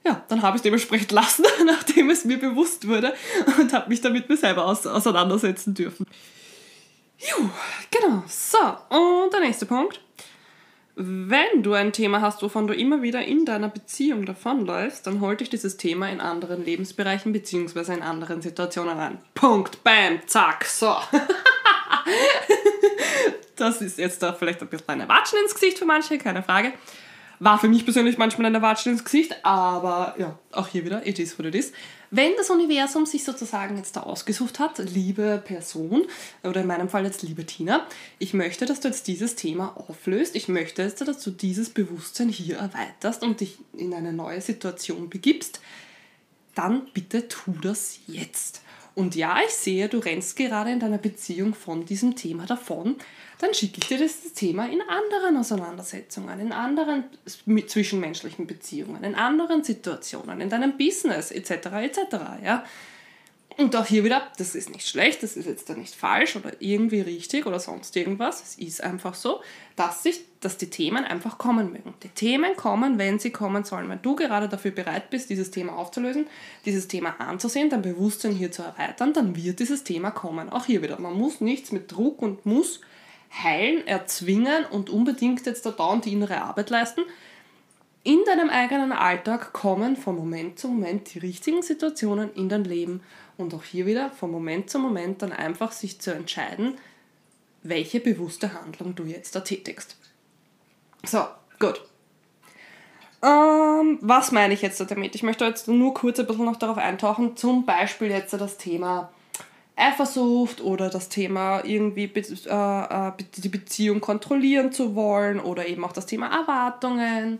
[0.06, 3.13] Ja, dann habe ich es dementsprechend lassen, nachdem es mir bewusst wurde
[3.60, 6.06] und habe mich damit mir selber aus auseinandersetzen dürfen.
[7.30, 7.50] Juh,
[7.90, 8.24] genau.
[8.28, 8.60] So,
[8.90, 10.02] und der nächste Punkt.
[10.96, 15.40] Wenn du ein Thema hast, wovon du immer wieder in deiner Beziehung davonläufst, dann holt
[15.40, 17.94] dich dieses Thema in anderen Lebensbereichen bzw.
[17.94, 19.18] in anderen Situationen ein.
[19.34, 20.96] Punkt, bam, zack, so.
[23.56, 26.74] das ist jetzt da vielleicht ein bisschen eine Watschen ins Gesicht für manche, keine Frage.
[27.44, 31.20] War für mich persönlich manchmal eine Watsche ins Gesicht, aber ja, auch hier wieder, it
[31.20, 31.74] is what it is.
[32.10, 36.04] Wenn das Universum sich sozusagen jetzt da ausgesucht hat, liebe Person,
[36.44, 37.86] oder in meinem Fall jetzt liebe Tina,
[38.18, 40.38] ich möchte, dass du jetzt dieses Thema auflöst.
[40.38, 45.60] Ich möchte dass du dieses Bewusstsein hier erweiterst und dich in eine neue Situation begibst,
[46.56, 48.62] dann bitte tu das jetzt.
[48.96, 52.98] Und ja, ich sehe, du rennst gerade in deiner Beziehung von diesem Thema davon
[53.44, 57.04] dann schicke ich dir das Thema in anderen Auseinandersetzungen, in anderen
[57.68, 61.52] zwischenmenschlichen Beziehungen, in anderen Situationen, in deinem Business etc.
[61.52, 62.00] etc.
[62.42, 62.64] Ja?
[63.58, 66.52] Und auch hier wieder, das ist nicht schlecht, das ist jetzt da nicht falsch oder
[66.60, 68.42] irgendwie richtig oder sonst irgendwas.
[68.42, 69.42] Es ist einfach so,
[69.76, 71.94] dass, sich, dass die Themen einfach kommen mögen.
[72.02, 73.89] Die Themen kommen, wenn sie kommen sollen.
[73.89, 76.28] Wenn du gerade dafür bereit bist, dieses Thema aufzulösen,
[76.66, 80.50] dieses Thema anzusehen, dein Bewusstsein hier zu erweitern, dann wird dieses Thema kommen.
[80.50, 82.82] Auch hier wieder, man muss nichts mit Druck und muss
[83.44, 87.02] heilen, erzwingen und unbedingt jetzt da dauernd die innere Arbeit leisten.
[88.06, 93.02] In deinem eigenen Alltag kommen von Moment zu Moment die richtigen Situationen in dein Leben
[93.38, 96.78] und auch hier wieder von Moment zu Moment dann einfach sich zu entscheiden,
[97.63, 99.98] welche bewusste Handlung du jetzt da tätigst.
[101.06, 101.26] So,
[101.60, 101.82] gut.
[103.24, 105.15] Ähm, was meine ich jetzt damit?
[105.15, 109.12] Ich möchte jetzt nur kurz ein bisschen noch darauf eintauchen, zum Beispiel jetzt das Thema
[109.76, 115.93] Eifersucht oder das Thema irgendwie äh, äh, die Beziehung kontrollieren zu wollen oder eben auch
[115.93, 117.39] das Thema Erwartungen,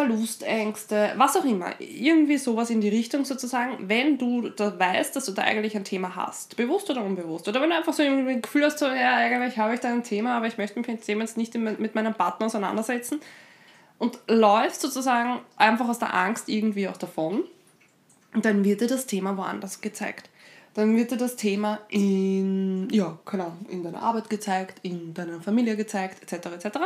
[0.00, 1.78] Verlustängste, was auch immer.
[1.78, 5.84] Irgendwie sowas in die Richtung sozusagen, wenn du da weißt, dass du da eigentlich ein
[5.84, 7.46] Thema hast, bewusst oder unbewusst.
[7.48, 10.02] Oder wenn du einfach so ein Gefühl hast, so, ja, eigentlich habe ich da ein
[10.02, 13.20] Thema, aber ich möchte mich mit dem jetzt nicht mit meinem Partner auseinandersetzen
[13.98, 17.44] und läufst sozusagen einfach aus der Angst irgendwie auch davon,
[18.34, 20.30] dann wird dir das Thema woanders gezeigt
[20.74, 25.40] dann wird dir das Thema in, ja, keine Ahnung, in deiner Arbeit gezeigt, in deiner
[25.40, 26.46] Familie gezeigt, etc.
[26.46, 26.78] etc.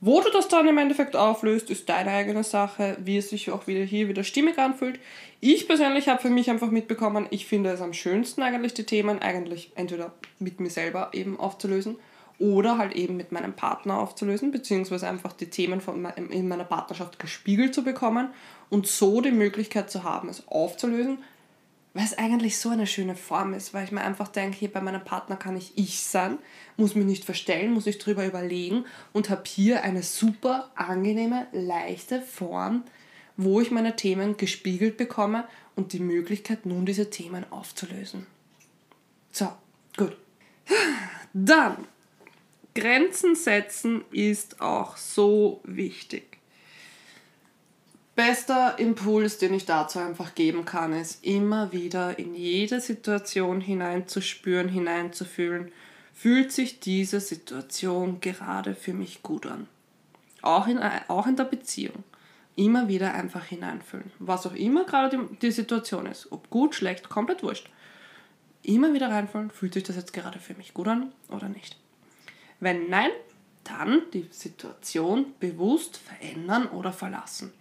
[0.00, 3.66] Wo du das dann im Endeffekt auflöst, ist deine eigene Sache, wie es sich auch
[3.66, 5.00] wieder hier wieder stimmig anfühlt.
[5.40, 9.18] Ich persönlich habe für mich einfach mitbekommen, ich finde es am schönsten eigentlich die Themen
[9.18, 11.96] eigentlich entweder mit mir selber eben aufzulösen
[12.38, 17.18] oder halt eben mit meinem Partner aufzulösen, beziehungsweise einfach die Themen von, in meiner Partnerschaft
[17.18, 18.28] gespiegelt zu bekommen
[18.70, 21.18] und so die Möglichkeit zu haben, es aufzulösen,
[21.94, 24.80] weil es eigentlich so eine schöne Form ist, weil ich mir einfach denke, hier bei
[24.80, 26.38] meinem Partner kann ich ich sein,
[26.76, 32.20] muss mich nicht verstellen, muss ich drüber überlegen und habe hier eine super angenehme, leichte
[32.22, 32.84] Form,
[33.36, 35.44] wo ich meine Themen gespiegelt bekomme
[35.76, 38.26] und die Möglichkeit, nun diese Themen aufzulösen.
[39.30, 39.48] So,
[39.96, 40.16] gut.
[41.32, 41.86] Dann,
[42.74, 46.37] Grenzen setzen ist auch so wichtig.
[48.18, 54.68] Bester Impuls, den ich dazu einfach geben kann, ist immer wieder in jede Situation hineinzuspüren,
[54.68, 55.70] hineinzufühlen.
[56.14, 59.68] fühlt sich diese Situation gerade für mich gut an.
[60.42, 62.02] Auch in, auch in der Beziehung.
[62.56, 64.10] Immer wieder einfach hineinfühlen.
[64.18, 66.32] Was auch immer gerade die, die Situation ist.
[66.32, 67.70] Ob gut, schlecht, komplett wurscht.
[68.64, 71.76] Immer wieder reinfühlen, fühlt sich das jetzt gerade für mich gut an oder nicht.
[72.58, 73.10] Wenn nein,
[73.62, 77.52] dann die Situation bewusst verändern oder verlassen.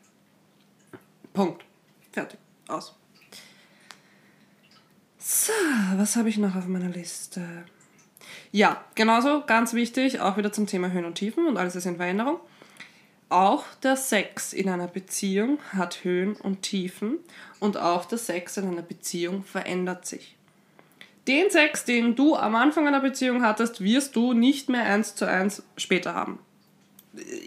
[1.37, 1.63] Punkt.
[2.11, 2.39] Fertig.
[2.67, 2.95] Aus.
[5.19, 5.53] So,
[5.95, 7.43] was habe ich noch auf meiner Liste?
[8.51, 11.97] Ja, genauso, ganz wichtig, auch wieder zum Thema Höhen und Tiefen und alles ist in
[11.97, 12.39] Veränderung.
[13.29, 17.19] Auch der Sex in einer Beziehung hat Höhen und Tiefen
[17.59, 20.37] und auch der Sex in einer Beziehung verändert sich.
[21.27, 25.25] Den Sex, den du am Anfang einer Beziehung hattest, wirst du nicht mehr eins zu
[25.25, 26.39] eins später haben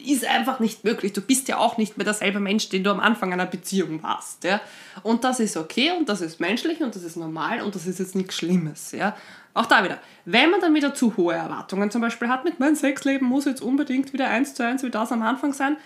[0.07, 1.13] ist einfach nicht möglich.
[1.13, 4.45] Du bist ja auch nicht mehr derselbe Mensch, den du am Anfang einer Beziehung warst.
[4.45, 4.61] Ja?
[5.03, 7.99] Und das ist okay und das ist menschlich und das ist normal und das ist
[7.99, 8.93] jetzt nichts Schlimmes.
[8.93, 9.17] Ja?
[9.55, 12.77] Auch da wieder, wenn man dann wieder zu hohe Erwartungen zum Beispiel hat, mit meinem
[12.77, 15.77] Sexleben muss jetzt unbedingt wieder eins zu eins wie das am Anfang sein,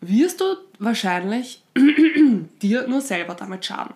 [0.00, 0.44] wirst du
[0.78, 1.62] wahrscheinlich
[2.62, 3.94] dir nur selber damit schaden.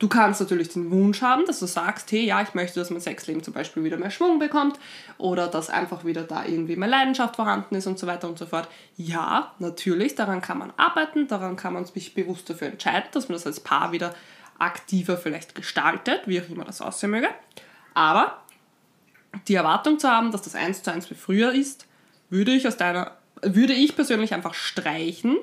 [0.00, 3.02] Du kannst natürlich den Wunsch haben, dass du sagst, hey, ja, ich möchte, dass mein
[3.02, 4.78] Sexleben zum Beispiel wieder mehr Schwung bekommt
[5.18, 8.46] oder dass einfach wieder da irgendwie mehr Leidenschaft vorhanden ist und so weiter und so
[8.46, 8.66] fort.
[8.96, 13.34] Ja, natürlich, daran kann man arbeiten, daran kann man sich bewusst dafür entscheiden, dass man
[13.34, 14.14] das als Paar wieder
[14.58, 17.28] aktiver vielleicht gestaltet, wie auch immer das aussehen möge.
[17.92, 18.38] Aber
[19.48, 21.86] die Erwartung zu haben, dass das eins zu eins wie früher ist,
[22.30, 25.36] würde ich aus deiner, würde ich persönlich einfach streichen,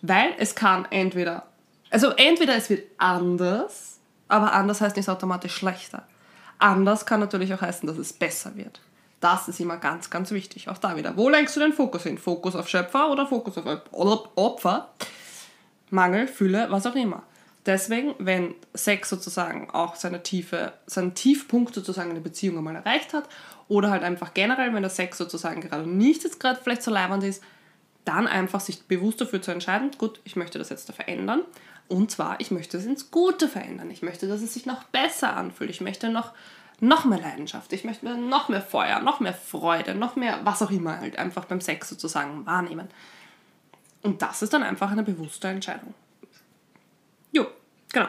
[0.00, 1.46] weil es kann entweder,
[1.90, 3.97] also entweder es wird anders
[4.28, 6.04] aber anders heißt nicht automatisch schlechter.
[6.58, 8.80] Anders kann natürlich auch heißen, dass es besser wird.
[9.20, 10.68] Das ist immer ganz, ganz wichtig.
[10.68, 11.16] Auch da wieder.
[11.16, 12.18] Wo lenkst du den Fokus hin?
[12.18, 14.90] Fokus auf Schöpfer oder Fokus auf Opfer?
[15.90, 17.22] Mangel, Fülle, was auch immer.
[17.66, 23.12] Deswegen, wenn Sex sozusagen auch seine Tiefe, seinen Tiefpunkt sozusagen in der Beziehung einmal erreicht
[23.12, 23.28] hat,
[23.68, 27.22] oder halt einfach generell, wenn der Sex sozusagen gerade nicht jetzt gerade vielleicht so leibend
[27.22, 27.42] ist,
[28.04, 31.42] dann einfach sich bewusst dafür zu entscheiden, gut, ich möchte das jetzt da verändern
[31.88, 33.90] und zwar, ich möchte es ins Gute verändern.
[33.90, 35.70] Ich möchte, dass es sich noch besser anfühlt.
[35.70, 36.32] Ich möchte noch,
[36.80, 37.72] noch mehr Leidenschaft.
[37.72, 41.46] Ich möchte noch mehr Feuer, noch mehr Freude, noch mehr, was auch immer halt einfach
[41.46, 42.88] beim Sex sozusagen wahrnehmen.
[44.02, 45.94] Und das ist dann einfach eine bewusste Entscheidung.
[47.32, 47.46] Jo,
[47.92, 48.08] genau.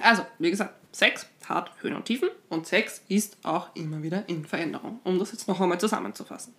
[0.00, 4.46] Also, wie gesagt, Sex hat Höhen und Tiefen und Sex ist auch immer wieder in
[4.46, 6.54] Veränderung, um das jetzt noch einmal zusammenzufassen.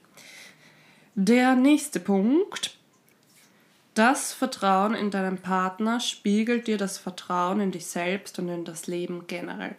[1.16, 2.78] Der nächste Punkt
[3.94, 8.88] das Vertrauen in deinen Partner spiegelt dir das Vertrauen in dich selbst und in das
[8.88, 9.76] Leben generell.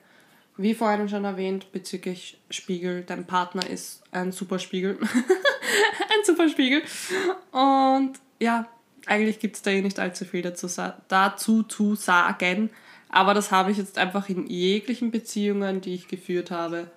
[0.56, 4.98] Wie vorhin schon erwähnt, bezüglich Spiegel, dein Partner ist ein super Spiegel.
[5.00, 6.82] ein super Spiegel.
[7.50, 8.68] Und ja,
[9.06, 10.68] eigentlich gibt es da eh nicht allzu viel dazu,
[11.08, 12.70] dazu zu sagen.
[13.08, 16.88] Aber das habe ich jetzt einfach in jeglichen Beziehungen, die ich geführt habe,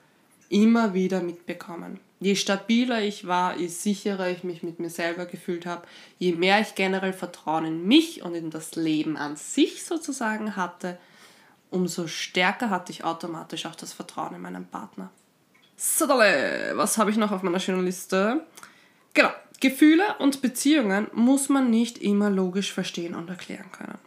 [0.50, 2.00] immer wieder mitbekommen.
[2.20, 6.60] Je stabiler ich war, je sicherer ich mich mit mir selber gefühlt habe, je mehr
[6.60, 10.98] ich generell Vertrauen in mich und in das Leben an sich sozusagen hatte,
[11.70, 15.12] umso stärker hatte ich automatisch auch das Vertrauen in meinen Partner.
[15.76, 18.44] So, was habe ich noch auf meiner schönen Liste?
[19.14, 24.07] Genau, Gefühle und Beziehungen muss man nicht immer logisch verstehen und erklären können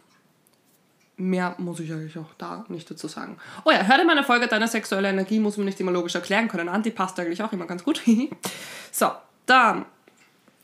[1.21, 3.37] mehr muss ich eigentlich auch da nicht dazu sagen.
[3.65, 6.47] Oh ja, hör dir meine Folge Deine sexuelle Energie muss man nicht immer logisch erklären
[6.47, 6.83] können an.
[6.83, 8.01] Die passt eigentlich auch immer ganz gut.
[8.91, 9.11] so,
[9.45, 9.85] dann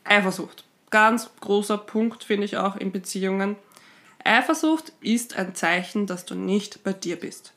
[0.04, 0.64] Eifersucht.
[0.90, 3.56] Ganz großer Punkt finde ich auch in Beziehungen.
[4.24, 7.52] Eifersucht ist ein Zeichen, dass du nicht bei dir bist.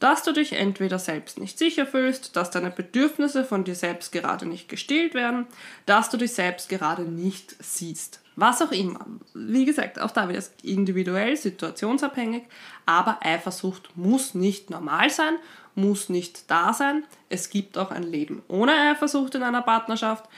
[0.00, 4.46] Dass du dich entweder selbst nicht sicher fühlst, dass deine Bedürfnisse von dir selbst gerade
[4.46, 5.46] nicht gestillt werden,
[5.86, 8.20] dass du dich selbst gerade nicht siehst.
[8.36, 9.04] Was auch immer.
[9.34, 12.44] Wie gesagt, auch da wieder individuell, situationsabhängig,
[12.86, 15.34] aber Eifersucht muss nicht normal sein,
[15.74, 17.02] muss nicht da sein.
[17.28, 20.28] Es gibt auch ein Leben ohne Eifersucht in einer Partnerschaft.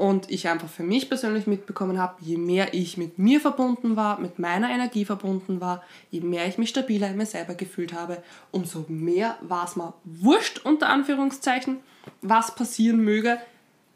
[0.00, 4.18] Und ich einfach für mich persönlich mitbekommen habe, je mehr ich mit mir verbunden war,
[4.18, 8.22] mit meiner Energie verbunden war, je mehr ich mich stabiler in mir selber gefühlt habe,
[8.50, 11.80] umso mehr war es mir wurscht, unter Anführungszeichen,
[12.22, 13.38] was passieren möge.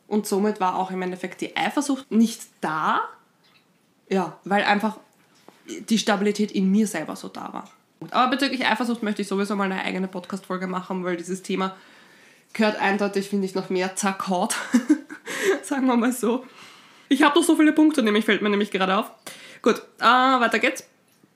[0.07, 3.01] Und somit war auch im Endeffekt die Eifersucht nicht da,
[4.11, 4.99] ja, weil einfach
[5.89, 7.71] die Stabilität in mir selber so da war.
[8.11, 11.75] Aber bezüglich Eifersucht möchte ich sowieso mal eine eigene Podcast-Folge machen, weil dieses Thema
[12.53, 14.55] gehört eindeutig, finde ich, noch mehr zerkaut.
[15.63, 16.45] Sagen wir mal so.
[17.09, 19.11] Ich habe noch so viele Punkte, nämlich fällt mir nämlich gerade auf.
[19.63, 20.85] Gut, äh, weiter geht's.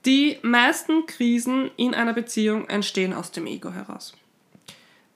[0.05, 4.15] Die meisten Krisen in einer Beziehung entstehen aus dem Ego heraus.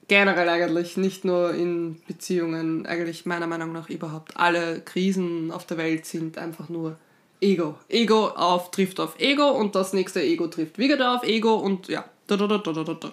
[0.07, 4.35] Generell eigentlich, nicht nur in Beziehungen, eigentlich meiner Meinung nach überhaupt.
[4.35, 6.97] Alle Krisen auf der Welt sind einfach nur
[7.39, 7.75] Ego.
[7.87, 12.05] Ego auf, trifft auf Ego und das nächste Ego trifft wieder auf Ego und ja.
[12.27, 13.11] Da, da, da, da, da, da.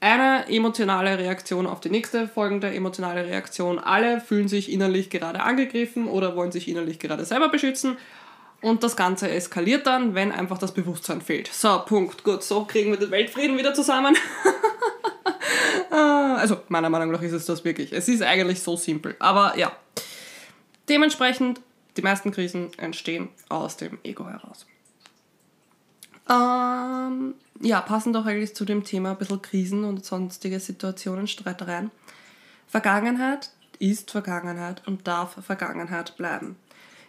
[0.00, 3.78] Eine emotionale Reaktion auf die nächste folgende emotionale Reaktion.
[3.78, 7.98] Alle fühlen sich innerlich gerade angegriffen oder wollen sich innerlich gerade selber beschützen.
[8.62, 11.48] Und das Ganze eskaliert dann, wenn einfach das Bewusstsein fehlt.
[11.52, 12.24] So, Punkt.
[12.24, 14.16] Gut, so kriegen wir den Weltfrieden wieder zusammen.
[15.92, 17.92] Ah, also, meiner Meinung nach ist es das wirklich.
[17.92, 19.16] Es ist eigentlich so simpel.
[19.18, 19.72] Aber ja.
[20.88, 21.60] Dementsprechend,
[21.96, 24.66] die meisten Krisen entstehen aus dem Ego heraus.
[26.30, 31.90] Ähm, ja, passend auch eigentlich zu dem Thema ein bisschen Krisen und sonstige Situationen, Streitereien.
[32.68, 36.56] Vergangenheit ist Vergangenheit und darf Vergangenheit bleiben.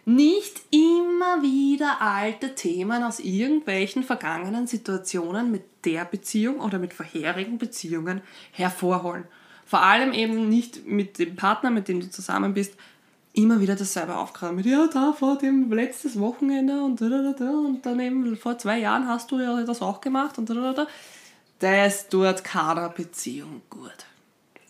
[0.04, 7.58] Nicht immer wieder alte Themen aus irgendwelchen vergangenen Situationen mit der Beziehung oder mit vorherigen
[7.58, 9.24] Beziehungen hervorholen.
[9.64, 12.74] Vor allem eben nicht mit dem Partner, mit dem du zusammen bist,
[13.34, 14.56] immer wieder dasselbe aufgraben.
[14.56, 18.58] Mit, ja, da vor dem letztes Wochenende und da, da, da, und dann eben vor
[18.58, 20.86] zwei Jahren hast du ja das auch gemacht und da, da, da.
[21.58, 24.04] Das tut keiner Beziehung gut.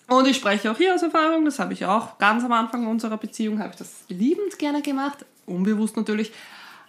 [0.08, 3.16] Und ich spreche auch hier aus Erfahrung, das habe ich auch ganz am Anfang unserer
[3.16, 6.32] Beziehung, habe ich das liebend gerne gemacht, unbewusst natürlich.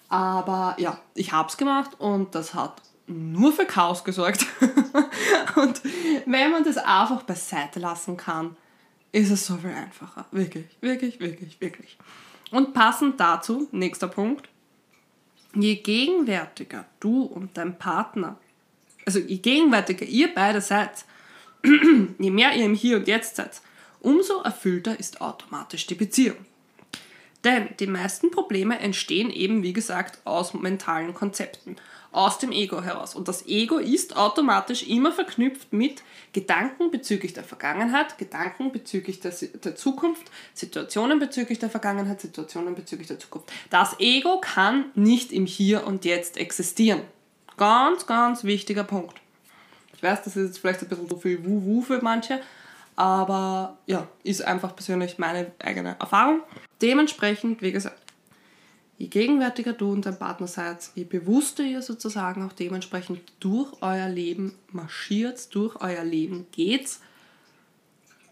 [0.10, 4.46] Aber ja, ich habe es gemacht und das hat nur für Chaos gesorgt.
[5.56, 5.82] und
[6.26, 8.58] wenn man das einfach beiseite lassen kann,
[9.14, 10.26] ist es so viel einfacher.
[10.32, 11.98] Wirklich, wirklich, wirklich, wirklich.
[12.52, 14.50] Und passend dazu, nächster Punkt,
[15.56, 18.38] je gegenwärtiger du und dein Partner,
[19.06, 21.06] also je gegenwärtiger ihr beide seid,
[21.64, 23.62] je mehr ihr im Hier und Jetzt seid,
[24.02, 26.38] umso erfüllter ist automatisch die Beziehung.
[27.44, 31.76] Denn die meisten Probleme entstehen eben, wie gesagt, aus mentalen Konzepten
[32.14, 33.16] aus dem Ego heraus.
[33.16, 39.32] Und das Ego ist automatisch immer verknüpft mit Gedanken bezüglich der Vergangenheit, Gedanken bezüglich der,
[39.32, 43.52] der Zukunft, Situationen bezüglich der Vergangenheit, Situationen bezüglich der Zukunft.
[43.70, 47.02] Das Ego kann nicht im Hier und Jetzt existieren.
[47.58, 49.20] Ganz, ganz wichtiger Punkt.
[49.96, 52.42] Ich weiß, das ist jetzt vielleicht ein bisschen so viel Wu-Wu für manche,
[52.96, 56.42] aber ja, ist einfach persönlich meine eigene Erfahrung.
[56.82, 58.03] Dementsprechend, wie gesagt,
[58.98, 64.10] je gegenwärtiger du und dein Partner seid, je bewusster ihr sozusagen auch dementsprechend durch euer
[64.10, 66.98] Leben marschiert, durch euer Leben geht,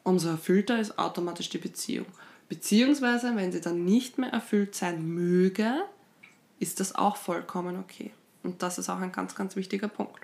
[0.04, 2.08] umso erfüllter ist automatisch die Beziehung.
[2.50, 5.84] Beziehungsweise, wenn sie dann nicht mehr erfüllt sein möge,
[6.60, 8.12] ist das auch vollkommen okay.
[8.44, 10.20] Und das ist auch ein ganz, ganz wichtiger Punkt.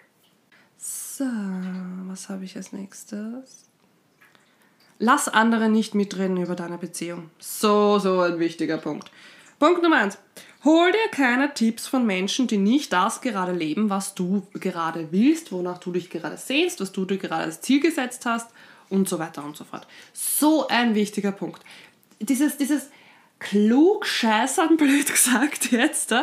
[0.78, 1.26] So,
[2.08, 3.65] was habe ich als nächstes?
[5.00, 7.30] Lass andere nicht mitreden über deine Beziehung.
[7.39, 9.12] So, so ein wichtiger Punkt.
[9.60, 10.20] Punkt Nummer eins.
[10.63, 15.52] Hol dir keine Tipps von Menschen, die nicht das gerade leben, was du gerade willst,
[15.52, 18.50] wonach du dich gerade sehnst, was du dir gerade als Ziel gesetzt hast
[18.89, 19.88] und so weiter und so fort.
[20.13, 21.63] So ein wichtiger Punkt.
[22.20, 22.89] Dieses, dieses
[23.39, 26.13] Klugscheißern, blöd gesagt jetzt,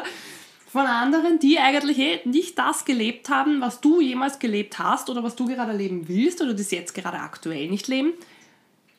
[0.66, 5.22] von anderen, die eigentlich eh nicht das gelebt haben, was du jemals gelebt hast oder
[5.22, 8.12] was du gerade leben willst oder das jetzt gerade aktuell nicht leben,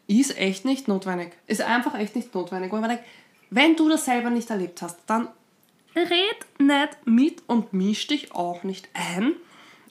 [0.07, 1.31] ist echt nicht notwendig.
[1.47, 3.05] Ist einfach echt nicht notwendig, weil man denkt,
[3.49, 5.27] wenn du das selber nicht erlebt hast, dann
[5.95, 9.33] red nicht mit und misch dich auch nicht ein.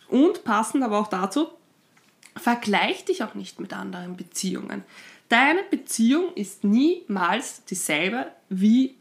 [0.08, 1.48] Und passend aber auch dazu,
[2.36, 4.84] vergleich dich auch nicht mit anderen Beziehungen.
[5.28, 8.94] Deine Beziehung ist niemals dieselbe wie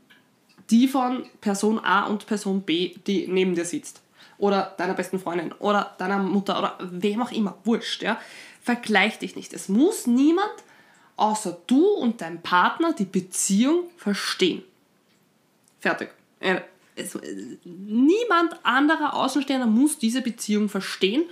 [0.69, 4.01] die von Person A und Person B, die neben dir sitzt.
[4.37, 7.57] Oder deiner besten Freundin oder deiner Mutter oder wem auch immer.
[7.63, 8.19] Wurscht, ja.
[8.61, 9.53] Vergleich dich nicht.
[9.53, 10.53] Es muss niemand
[11.15, 14.63] außer du und dein Partner die Beziehung verstehen.
[15.79, 16.09] Fertig.
[16.95, 17.17] Es,
[17.63, 21.23] niemand anderer Außenstehender muss diese Beziehung verstehen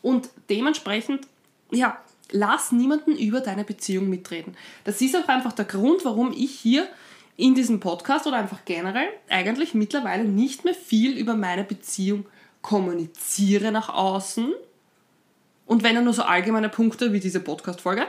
[0.00, 1.26] und dementsprechend,
[1.70, 1.98] ja,
[2.30, 4.56] lass niemanden über deine Beziehung mitreden.
[4.84, 6.88] Das ist auch einfach der Grund, warum ich hier
[7.36, 12.26] in diesem Podcast oder einfach generell eigentlich mittlerweile nicht mehr viel über meine Beziehung
[12.60, 14.52] kommuniziere nach außen.
[15.66, 18.06] Und wenn er nur so allgemeine Punkte wie diese Podcast-Folge,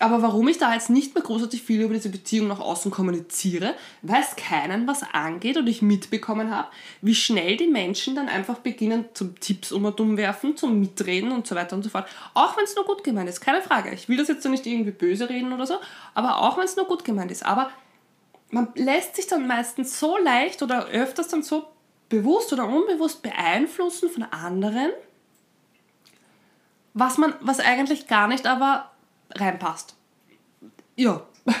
[0.00, 3.74] aber warum ich da jetzt nicht mehr großartig viel über diese Beziehung nach außen kommuniziere,
[4.00, 6.68] weil es keinen was angeht und ich mitbekommen habe,
[7.02, 11.46] wie schnell die Menschen dann einfach beginnen zum Tipps um und werfen, zum Mitreden und
[11.46, 12.08] so weiter und so fort.
[12.32, 13.90] Auch wenn es nur gut gemeint ist, keine Frage.
[13.90, 15.74] Ich will das jetzt so nicht irgendwie böse reden oder so,
[16.14, 17.44] aber auch wenn es nur gut gemeint ist.
[17.44, 17.70] Aber
[18.50, 21.66] man lässt sich dann meistens so leicht oder öfters dann so
[22.08, 24.92] bewusst oder unbewusst beeinflussen von anderen,
[26.94, 28.89] was man, was eigentlich gar nicht aber
[29.34, 29.94] reinpasst.
[30.96, 31.22] Ja.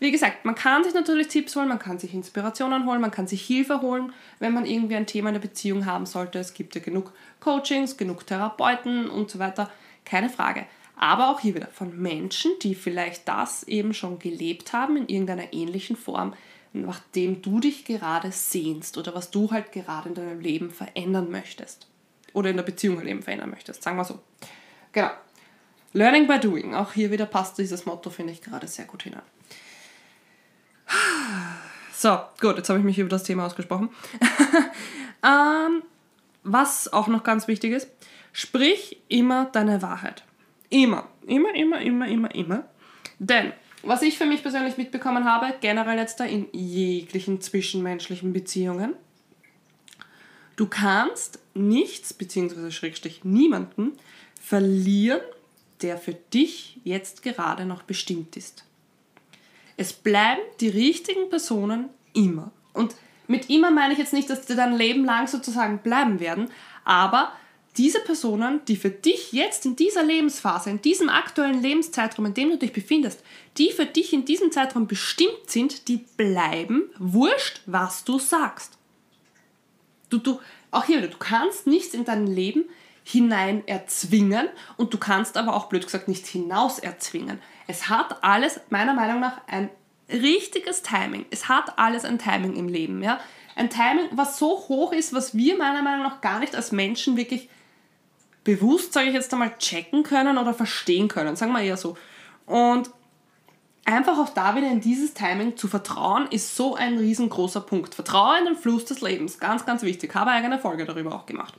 [0.00, 3.28] Wie gesagt, man kann sich natürlich Tipps holen, man kann sich Inspirationen holen, man kann
[3.28, 6.40] sich Hilfe holen, wenn man irgendwie ein Thema in der Beziehung haben sollte.
[6.40, 9.70] Es gibt ja genug Coachings, genug Therapeuten und so weiter.
[10.04, 10.66] Keine Frage.
[10.96, 15.52] Aber auch hier wieder von Menschen, die vielleicht das eben schon gelebt haben in irgendeiner
[15.52, 16.34] ähnlichen Form,
[16.72, 21.86] nachdem du dich gerade sehnst oder was du halt gerade in deinem Leben verändern möchtest.
[22.32, 23.82] Oder in der Beziehung halt eben verändern möchtest.
[23.82, 24.18] Sagen wir so.
[24.92, 25.10] Genau.
[25.92, 26.74] Learning by doing.
[26.74, 29.22] Auch hier wieder passt dieses Motto, finde ich, gerade sehr gut hinein.
[31.92, 33.90] So, gut, jetzt habe ich mich über das Thema ausgesprochen.
[35.24, 35.82] ähm,
[36.42, 37.88] was auch noch ganz wichtig ist,
[38.32, 40.24] sprich immer deine Wahrheit.
[40.68, 42.64] Immer, immer, immer, immer, immer, immer.
[43.18, 48.94] Denn, was ich für mich persönlich mitbekommen habe, generell jetzt da in jeglichen zwischenmenschlichen Beziehungen,
[50.56, 53.92] du kannst nichts, beziehungsweise Schrägstrich niemanden,
[54.40, 55.20] verlieren,
[55.82, 58.64] der für dich jetzt gerade noch bestimmt ist.
[59.76, 62.52] Es bleiben die richtigen Personen immer.
[62.72, 62.94] Und
[63.26, 66.50] mit immer meine ich jetzt nicht, dass sie dein Leben lang sozusagen bleiben werden,
[66.84, 67.32] aber
[67.76, 72.50] diese Personen, die für dich jetzt in dieser Lebensphase, in diesem aktuellen Lebenszeitraum, in dem
[72.50, 73.22] du dich befindest,
[73.56, 78.76] die für dich in diesem Zeitraum bestimmt sind, die bleiben, wurscht, was du sagst.
[80.10, 80.38] Du, du,
[80.70, 82.66] auch hier du kannst nichts in dein Leben
[83.04, 87.40] hinein erzwingen und du kannst aber auch blöd gesagt nicht hinaus erzwingen.
[87.66, 89.70] Es hat alles meiner Meinung nach ein
[90.08, 91.26] richtiges Timing.
[91.30, 93.20] Es hat alles ein Timing im Leben, ja?
[93.54, 97.16] Ein Timing, was so hoch ist, was wir meiner Meinung nach gar nicht als Menschen
[97.16, 97.48] wirklich
[98.44, 101.96] bewusst, sage ich jetzt einmal, checken können oder verstehen können, sagen wir eher so.
[102.46, 102.90] Und
[103.84, 107.94] einfach auch da wieder in dieses Timing zu vertrauen, ist so ein riesengroßer Punkt.
[107.94, 110.14] Vertraue in den Fluss des Lebens, ganz, ganz wichtig.
[110.14, 111.54] Habe eigene Folge darüber auch gemacht.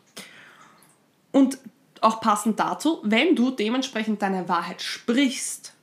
[1.34, 1.58] Und
[2.00, 5.74] auch passend dazu, wenn du dementsprechend deine Wahrheit sprichst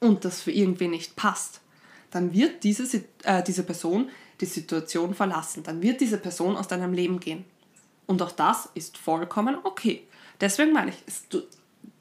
[0.00, 1.60] und das für irgendwie nicht passt,
[2.10, 4.10] dann wird diese, äh, diese Person
[4.40, 5.62] die Situation verlassen.
[5.62, 7.44] Dann wird diese Person aus deinem Leben gehen.
[8.06, 10.02] Und auch das ist vollkommen okay.
[10.40, 11.42] Deswegen meine ich, es, du,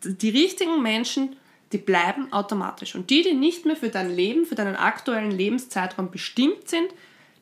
[0.03, 1.35] die richtigen Menschen,
[1.71, 2.95] die bleiben automatisch.
[2.95, 6.89] Und die, die nicht mehr für dein Leben, für deinen aktuellen Lebenszeitraum bestimmt sind,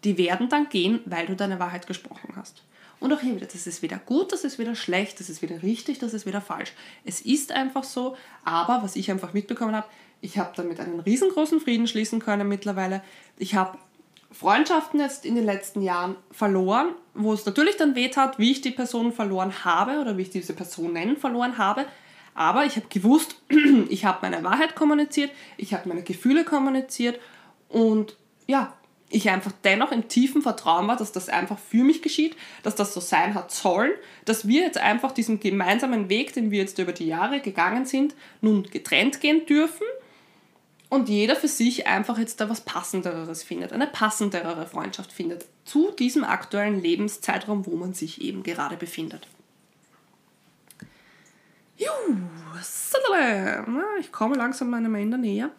[0.04, 2.64] die werden dann gehen, weil du deine Wahrheit gesprochen hast.
[3.04, 5.62] Und auch hier wieder, das ist weder gut, das ist weder schlecht, das ist weder
[5.62, 6.72] richtig, das ist weder falsch.
[7.04, 9.88] Es ist einfach so, aber was ich einfach mitbekommen habe,
[10.22, 13.04] ich habe damit einen riesengroßen Frieden schließen können mittlerweile.
[13.38, 13.78] Ich habe
[14.32, 18.62] Freundschaften jetzt in den letzten Jahren verloren, wo es natürlich dann weh tat, wie ich
[18.62, 21.86] die Person verloren habe oder wie ich diese Personen verloren habe.
[22.36, 23.36] Aber ich habe gewusst,
[23.90, 27.20] ich habe meine Wahrheit kommuniziert, ich habe meine Gefühle kommuniziert
[27.68, 28.16] und
[28.48, 28.72] ja,
[29.14, 32.94] ich einfach dennoch im tiefen Vertrauen war, dass das einfach für mich geschieht, dass das
[32.94, 33.92] so sein hat sollen,
[34.26, 38.16] dass wir jetzt einfach diesen gemeinsamen Weg, den wir jetzt über die Jahre gegangen sind,
[38.42, 39.86] nun getrennt gehen dürfen
[40.90, 45.92] und jeder für sich einfach jetzt da was Passenderes findet, eine passendere Freundschaft findet zu
[45.92, 49.28] diesem aktuellen Lebenszeitraum, wo man sich eben gerade befindet.
[51.78, 52.18] Juhu,
[54.00, 55.50] ich komme langsam meinem Ende näher.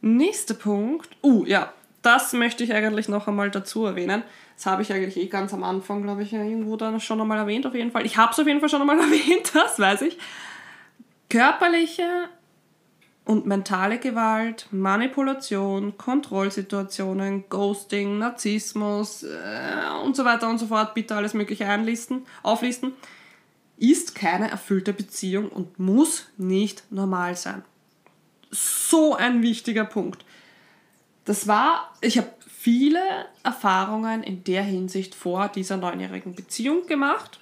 [0.00, 1.08] Nächster Punkt.
[1.22, 1.72] Uh, ja,
[2.08, 4.22] das möchte ich eigentlich noch einmal dazu erwähnen.
[4.56, 7.66] Das habe ich eigentlich eh ganz am Anfang, glaube ich, irgendwo dann schon einmal erwähnt,
[7.66, 8.06] auf jeden Fall.
[8.06, 10.16] Ich habe es auf jeden Fall schon einmal erwähnt, das weiß ich.
[11.28, 12.30] Körperliche
[13.26, 21.14] und mentale Gewalt, Manipulation, Kontrollsituationen, Ghosting, Narzissmus äh, und so weiter und so fort, bitte
[21.14, 22.94] alles Mögliche einlisten, auflisten,
[23.76, 27.62] ist keine erfüllte Beziehung und muss nicht normal sein.
[28.50, 30.24] So ein wichtiger Punkt.
[31.28, 33.02] Das war, ich habe viele
[33.42, 37.38] Erfahrungen in der Hinsicht vor dieser neunjährigen Beziehung gemacht,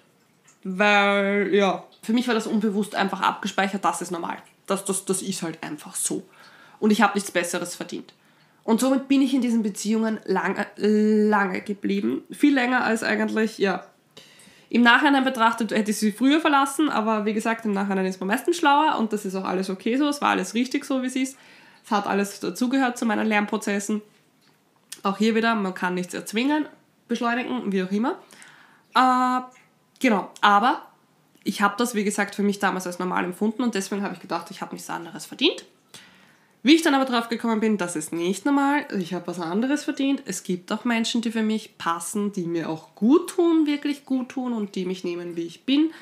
[0.65, 4.39] weil, ja, für mich war das unbewusst einfach abgespeichert, das ist normal.
[4.67, 6.25] Das, das, das ist halt einfach so.
[6.81, 8.13] Und ich habe nichts Besseres verdient.
[8.65, 12.25] Und somit bin ich in diesen Beziehungen lange, lange geblieben.
[12.33, 13.87] Viel länger als eigentlich, ja.
[14.69, 18.27] Im Nachhinein betrachtet hätte ich sie früher verlassen, aber wie gesagt, im Nachhinein ist man
[18.27, 20.09] meistens schlauer und das ist auch alles okay so.
[20.09, 21.37] Es war alles richtig so, wie es ist.
[21.87, 24.03] Es hat alles dazugehört zu meinen Lernprozessen.
[25.05, 26.67] Auch hier wieder, man kann nichts erzwingen,
[27.07, 28.19] beschleunigen, wie auch immer.
[28.97, 29.43] Äh,
[30.01, 30.83] genau, aber
[31.45, 34.21] ich habe das, wie gesagt, für mich damals als normal empfunden und deswegen habe ich
[34.21, 35.65] gedacht, ich habe nichts anderes verdient.
[36.65, 39.85] Wie ich dann aber drauf gekommen bin, das ist nicht normal, ich habe was anderes
[39.85, 40.25] verdient.
[40.27, 44.31] Es gibt auch Menschen, die für mich passen, die mir auch gut tun, wirklich gut
[44.31, 45.93] tun und die mich nehmen, wie ich bin.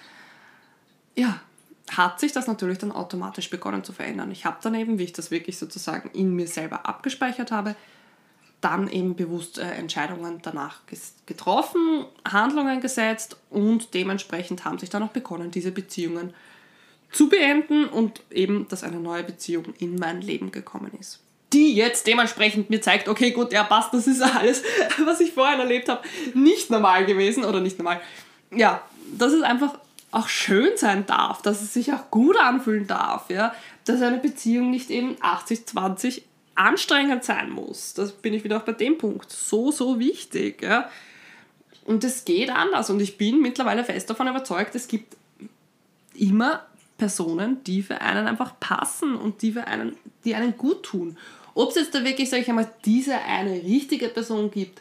[1.14, 1.42] Ja,
[1.90, 4.30] hat sich das natürlich dann automatisch begonnen zu verändern.
[4.30, 7.76] Ich habe dann eben, wie ich das wirklich sozusagen in mir selber abgespeichert habe,
[8.60, 10.80] dann eben bewusst äh, Entscheidungen danach
[11.26, 16.32] getroffen, Handlungen gesetzt und dementsprechend haben sich dann auch begonnen, diese Beziehungen
[17.12, 21.20] zu beenden und eben, dass eine neue Beziehung in mein Leben gekommen ist.
[21.52, 24.62] Die jetzt dementsprechend mir zeigt, okay, gut, ja, passt, das ist alles,
[25.04, 28.00] was ich vorher erlebt habe, nicht normal gewesen oder nicht normal.
[28.50, 28.82] Ja,
[29.12, 29.78] dass es einfach
[30.14, 33.54] auch schön sein darf, dass es sich auch gut anfühlen darf, ja,
[33.84, 36.22] dass eine Beziehung nicht eben 80-20
[36.54, 37.94] anstrengend sein muss.
[37.94, 39.30] Das bin ich wieder auch bei dem Punkt.
[39.30, 40.62] So, so wichtig.
[40.62, 40.88] Ja.
[41.84, 42.90] Und es geht anders.
[42.90, 45.16] Und ich bin mittlerweile fest davon überzeugt, es gibt
[46.14, 46.64] immer
[46.96, 51.18] Personen, die für einen einfach passen und die, für einen, die einen gut tun.
[51.54, 54.80] Ob es jetzt da wirklich, sage ich einmal, diese eine richtige Person gibt,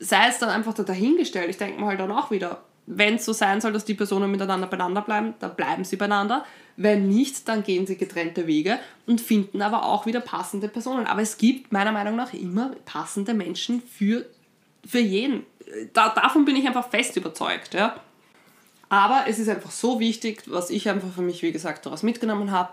[0.00, 1.48] sei es dann einfach da dahingestellt.
[1.48, 4.30] Ich denke mal halt dann auch wieder, wenn es so sein soll, dass die Personen
[4.30, 6.44] miteinander beieinander bleiben, dann bleiben sie beieinander.
[6.76, 11.06] Wenn nicht, dann gehen sie getrennte Wege und finden aber auch wieder passende Personen.
[11.06, 14.26] Aber es gibt meiner Meinung nach immer passende Menschen für,
[14.84, 15.46] für jeden.
[15.92, 17.74] Da, davon bin ich einfach fest überzeugt.
[17.74, 18.00] Ja.
[18.88, 22.50] Aber es ist einfach so wichtig, was ich einfach für mich, wie gesagt, daraus mitgenommen
[22.50, 22.72] habe.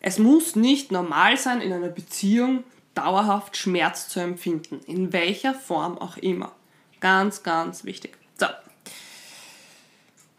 [0.00, 4.80] Es muss nicht normal sein, in einer Beziehung dauerhaft Schmerz zu empfinden.
[4.86, 6.52] In welcher Form auch immer.
[7.00, 8.21] Ganz, ganz wichtig.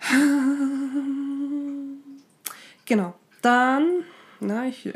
[2.85, 3.13] Genau.
[3.41, 4.03] Dann,
[4.39, 4.89] na, ich,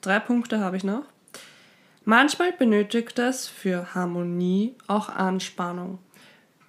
[0.00, 1.04] drei Punkte habe ich noch.
[2.04, 5.98] Manchmal benötigt es für Harmonie auch Anspannung.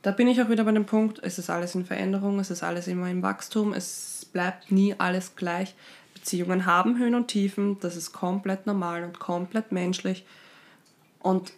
[0.01, 2.61] Da bin ich auch wieder bei dem Punkt, es ist alles in Veränderung, es ist
[2.61, 5.75] alles immer im Wachstum, es bleibt nie alles gleich.
[6.13, 10.25] Beziehungen haben Höhen und Tiefen, das ist komplett normal und komplett menschlich.
[11.19, 11.53] Und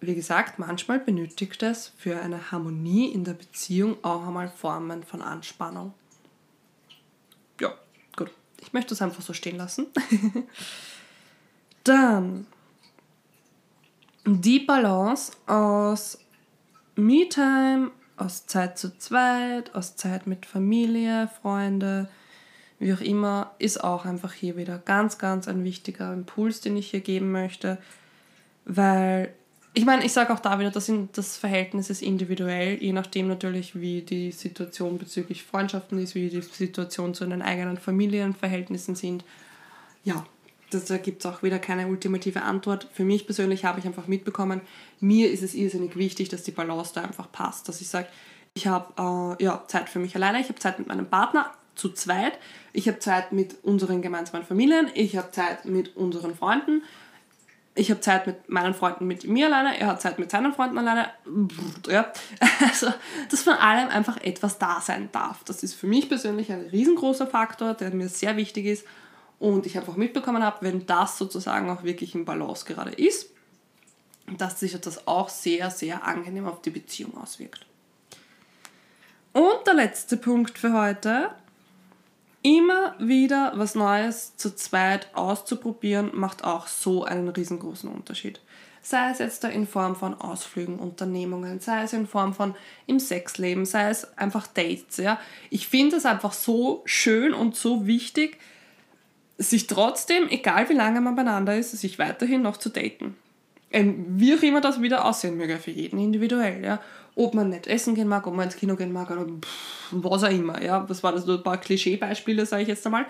[0.00, 5.22] wie gesagt, manchmal benötigt es für eine Harmonie in der Beziehung auch einmal Formen von
[5.22, 5.94] Anspannung.
[7.60, 7.72] Ja,
[8.16, 8.30] gut.
[8.60, 9.86] Ich möchte es einfach so stehen lassen.
[11.84, 12.46] Dann
[14.26, 16.18] die Balance aus
[16.96, 22.08] Me-Time, aus Zeit zu zweit, aus Zeit mit Familie, Freunde,
[22.78, 26.90] wie auch immer, ist auch einfach hier wieder ganz, ganz ein wichtiger Impuls, den ich
[26.90, 27.78] hier geben möchte,
[28.64, 29.34] weil
[29.76, 33.78] ich meine, ich sage auch da wieder, das, das Verhältnis ist individuell, je nachdem natürlich,
[33.78, 39.22] wie die Situation bezüglich Freundschaften ist, wie die Situation zu den eigenen Familienverhältnissen sind.
[40.02, 40.24] Ja,
[40.70, 42.88] das, da gibt es auch wieder keine ultimative Antwort.
[42.90, 44.62] Für mich persönlich habe ich einfach mitbekommen,
[45.00, 47.68] mir ist es irrsinnig wichtig, dass die Balance da einfach passt.
[47.68, 48.08] Dass ich sage,
[48.54, 51.90] ich habe äh, ja, Zeit für mich alleine, ich habe Zeit mit meinem Partner zu
[51.90, 52.38] zweit,
[52.72, 56.82] ich habe Zeit mit unseren gemeinsamen Familien, ich habe Zeit mit unseren Freunden
[57.76, 60.78] ich habe Zeit mit meinen Freunden, mit mir alleine, er hat Zeit mit seinen Freunden
[60.78, 61.10] alleine.
[61.86, 62.12] Ja.
[62.66, 62.92] Also,
[63.30, 65.44] dass von allem einfach etwas da sein darf.
[65.44, 68.86] Das ist für mich persönlich ein riesengroßer Faktor, der mir sehr wichtig ist.
[69.38, 73.30] Und ich einfach mitbekommen habe, wenn das sozusagen auch wirklich im Balance gerade ist,
[74.38, 77.66] dass sich das auch sehr, sehr angenehm auf die Beziehung auswirkt.
[79.34, 81.30] Und der letzte Punkt für heute
[82.46, 88.40] immer wieder was Neues zu zweit auszuprobieren, macht auch so einen riesengroßen Unterschied.
[88.82, 92.54] Sei es jetzt da in Form von Ausflügen, Unternehmungen, sei es in Form von
[92.86, 94.98] im Sexleben, sei es einfach Dates.
[94.98, 95.18] Ja.
[95.50, 98.38] Ich finde es einfach so schön und so wichtig,
[99.38, 103.16] sich trotzdem, egal wie lange man beieinander ist, sich weiterhin noch zu daten.
[103.70, 106.64] Ähm, wie auch immer das wieder aussehen möge, für jeden individuell.
[106.64, 106.80] Ja
[107.16, 110.22] ob man nicht essen gehen mag, ob man ins Kino gehen mag oder pff, was
[110.22, 110.62] auch immer.
[110.62, 113.06] Ja, das waren also ein paar Klischeebeispiele, sage ich jetzt einmal.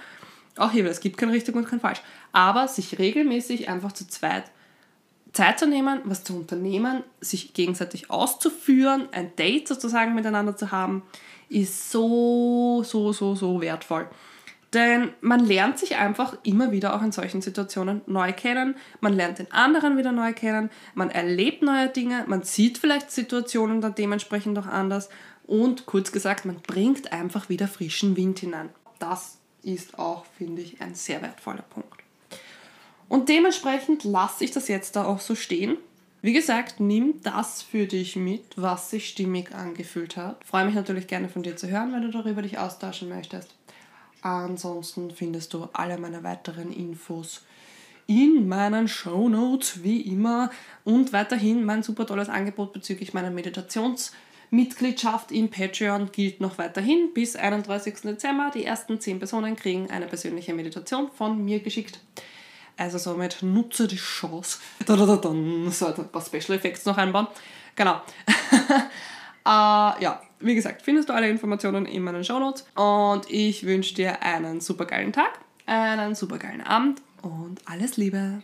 [0.57, 2.01] Auch hier, es gibt kein richtig und kein falsch.
[2.33, 4.45] Aber sich regelmäßig einfach zu zweit
[5.33, 11.03] Zeit zu nehmen, was zu unternehmen, sich gegenseitig auszuführen, ein Date sozusagen miteinander zu haben,
[11.51, 14.09] ist so, so, so, so wertvoll.
[14.73, 18.75] Denn man lernt sich einfach immer wieder auch in solchen Situationen neu kennen.
[19.01, 20.71] Man lernt den anderen wieder neu kennen.
[20.95, 22.25] Man erlebt neue Dinge.
[22.27, 25.09] Man sieht vielleicht Situationen dann dementsprechend auch anders.
[25.47, 28.71] Und kurz gesagt, man bringt einfach wieder frischen Wind hinein.
[28.99, 31.89] Das ist auch, finde ich, ein sehr wertvoller Punkt.
[33.09, 35.77] Und dementsprechend lasse ich das jetzt da auch so stehen.
[36.23, 40.45] Wie gesagt, nimm das für dich mit, was sich stimmig angefühlt hat.
[40.45, 43.56] Freue mich natürlich gerne von dir zu hören, wenn du darüber dich austauschen möchtest.
[44.23, 47.43] Ansonsten findest du alle meine weiteren Infos
[48.07, 50.51] in meinen Show Notes wie immer
[50.85, 57.35] und weiterhin mein super tolles Angebot bezüglich meiner Meditationsmitgliedschaft in Patreon gilt noch weiterhin bis
[57.37, 58.03] 31.
[58.03, 58.51] Dezember.
[58.55, 62.01] Die ersten 10 Personen kriegen eine persönliche Meditation von mir geschickt.
[62.77, 64.59] Also somit nutze die Chance.
[64.87, 67.27] So, ein paar Special Effects noch einbauen.
[67.75, 68.01] Genau.
[69.47, 74.22] äh, ja, wie gesagt, findest du alle Informationen in meinen Shownotes und ich wünsche dir
[74.22, 78.42] einen super geilen Tag, einen super geilen Abend und alles Liebe.